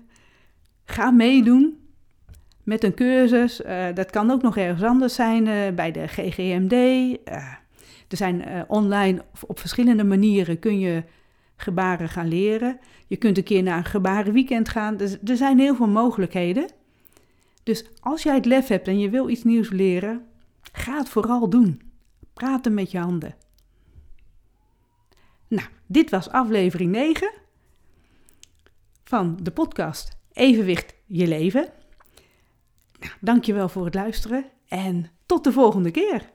Ga 0.86 1.12
meedoen 1.12 1.86
met 2.64 2.84
een 2.84 2.94
cursus. 2.94 3.62
Uh, 3.62 3.86
dat 3.94 4.10
kan 4.10 4.32
ook 4.32 4.42
nog 4.42 4.58
ergens 4.58 4.84
anders 4.84 5.16
zijn, 5.16 5.46
uh, 5.46 5.76
bij 5.76 5.92
de 5.92 6.08
GGMD. 6.08 6.72
Eh, 6.72 7.54
er 8.08 8.18
zijn 8.18 8.66
online 8.68 9.26
op 9.48 9.60
verschillende 9.60 10.04
manieren 10.04 10.60
kun 10.60 10.80
je 10.80 11.04
gebaren 11.56 12.10
gaan 12.10 12.28
leren. 12.28 12.80
Je 13.08 13.18
kunt 13.18 13.38
een 13.38 13.44
keer 13.44 13.64
naar 13.64 13.78
een 13.78 13.86
gebarenweekend 13.86 14.70
gaan. 14.70 14.98
Dus 14.98 15.18
er 15.24 15.38
zijn 15.38 15.60
heel 15.60 15.76
veel 15.76 15.88
mogelijkheden. 15.88 16.70
Dus 17.64 17.86
als 18.00 18.24
jij 18.24 18.36
het 18.36 18.46
lef 18.46 18.68
hebt 18.68 18.88
en 18.88 19.00
je 19.00 19.10
wil 19.10 19.30
iets 19.30 19.44
nieuws 19.44 19.70
leren, 19.70 20.26
ga 20.72 20.98
het 20.98 21.10
vooral 21.10 21.50
doen. 21.50 21.82
Praten 22.34 22.74
met 22.74 22.92
je 22.92 22.98
handen. 22.98 23.36
Nou, 25.48 25.68
dit 25.86 26.10
was 26.10 26.30
aflevering 26.30 26.92
9 26.92 27.32
van 29.04 29.40
de 29.42 29.52
podcast 29.52 30.15
Evenwicht 30.36 30.96
je 31.06 31.28
leven. 31.28 31.70
Nou, 33.00 33.14
dankjewel 33.20 33.70
voor 33.70 33.86
het 33.86 33.94
luisteren 33.94 34.46
en 34.68 35.12
tot 35.26 35.44
de 35.44 35.52
volgende 35.52 35.92
keer. 35.92 36.30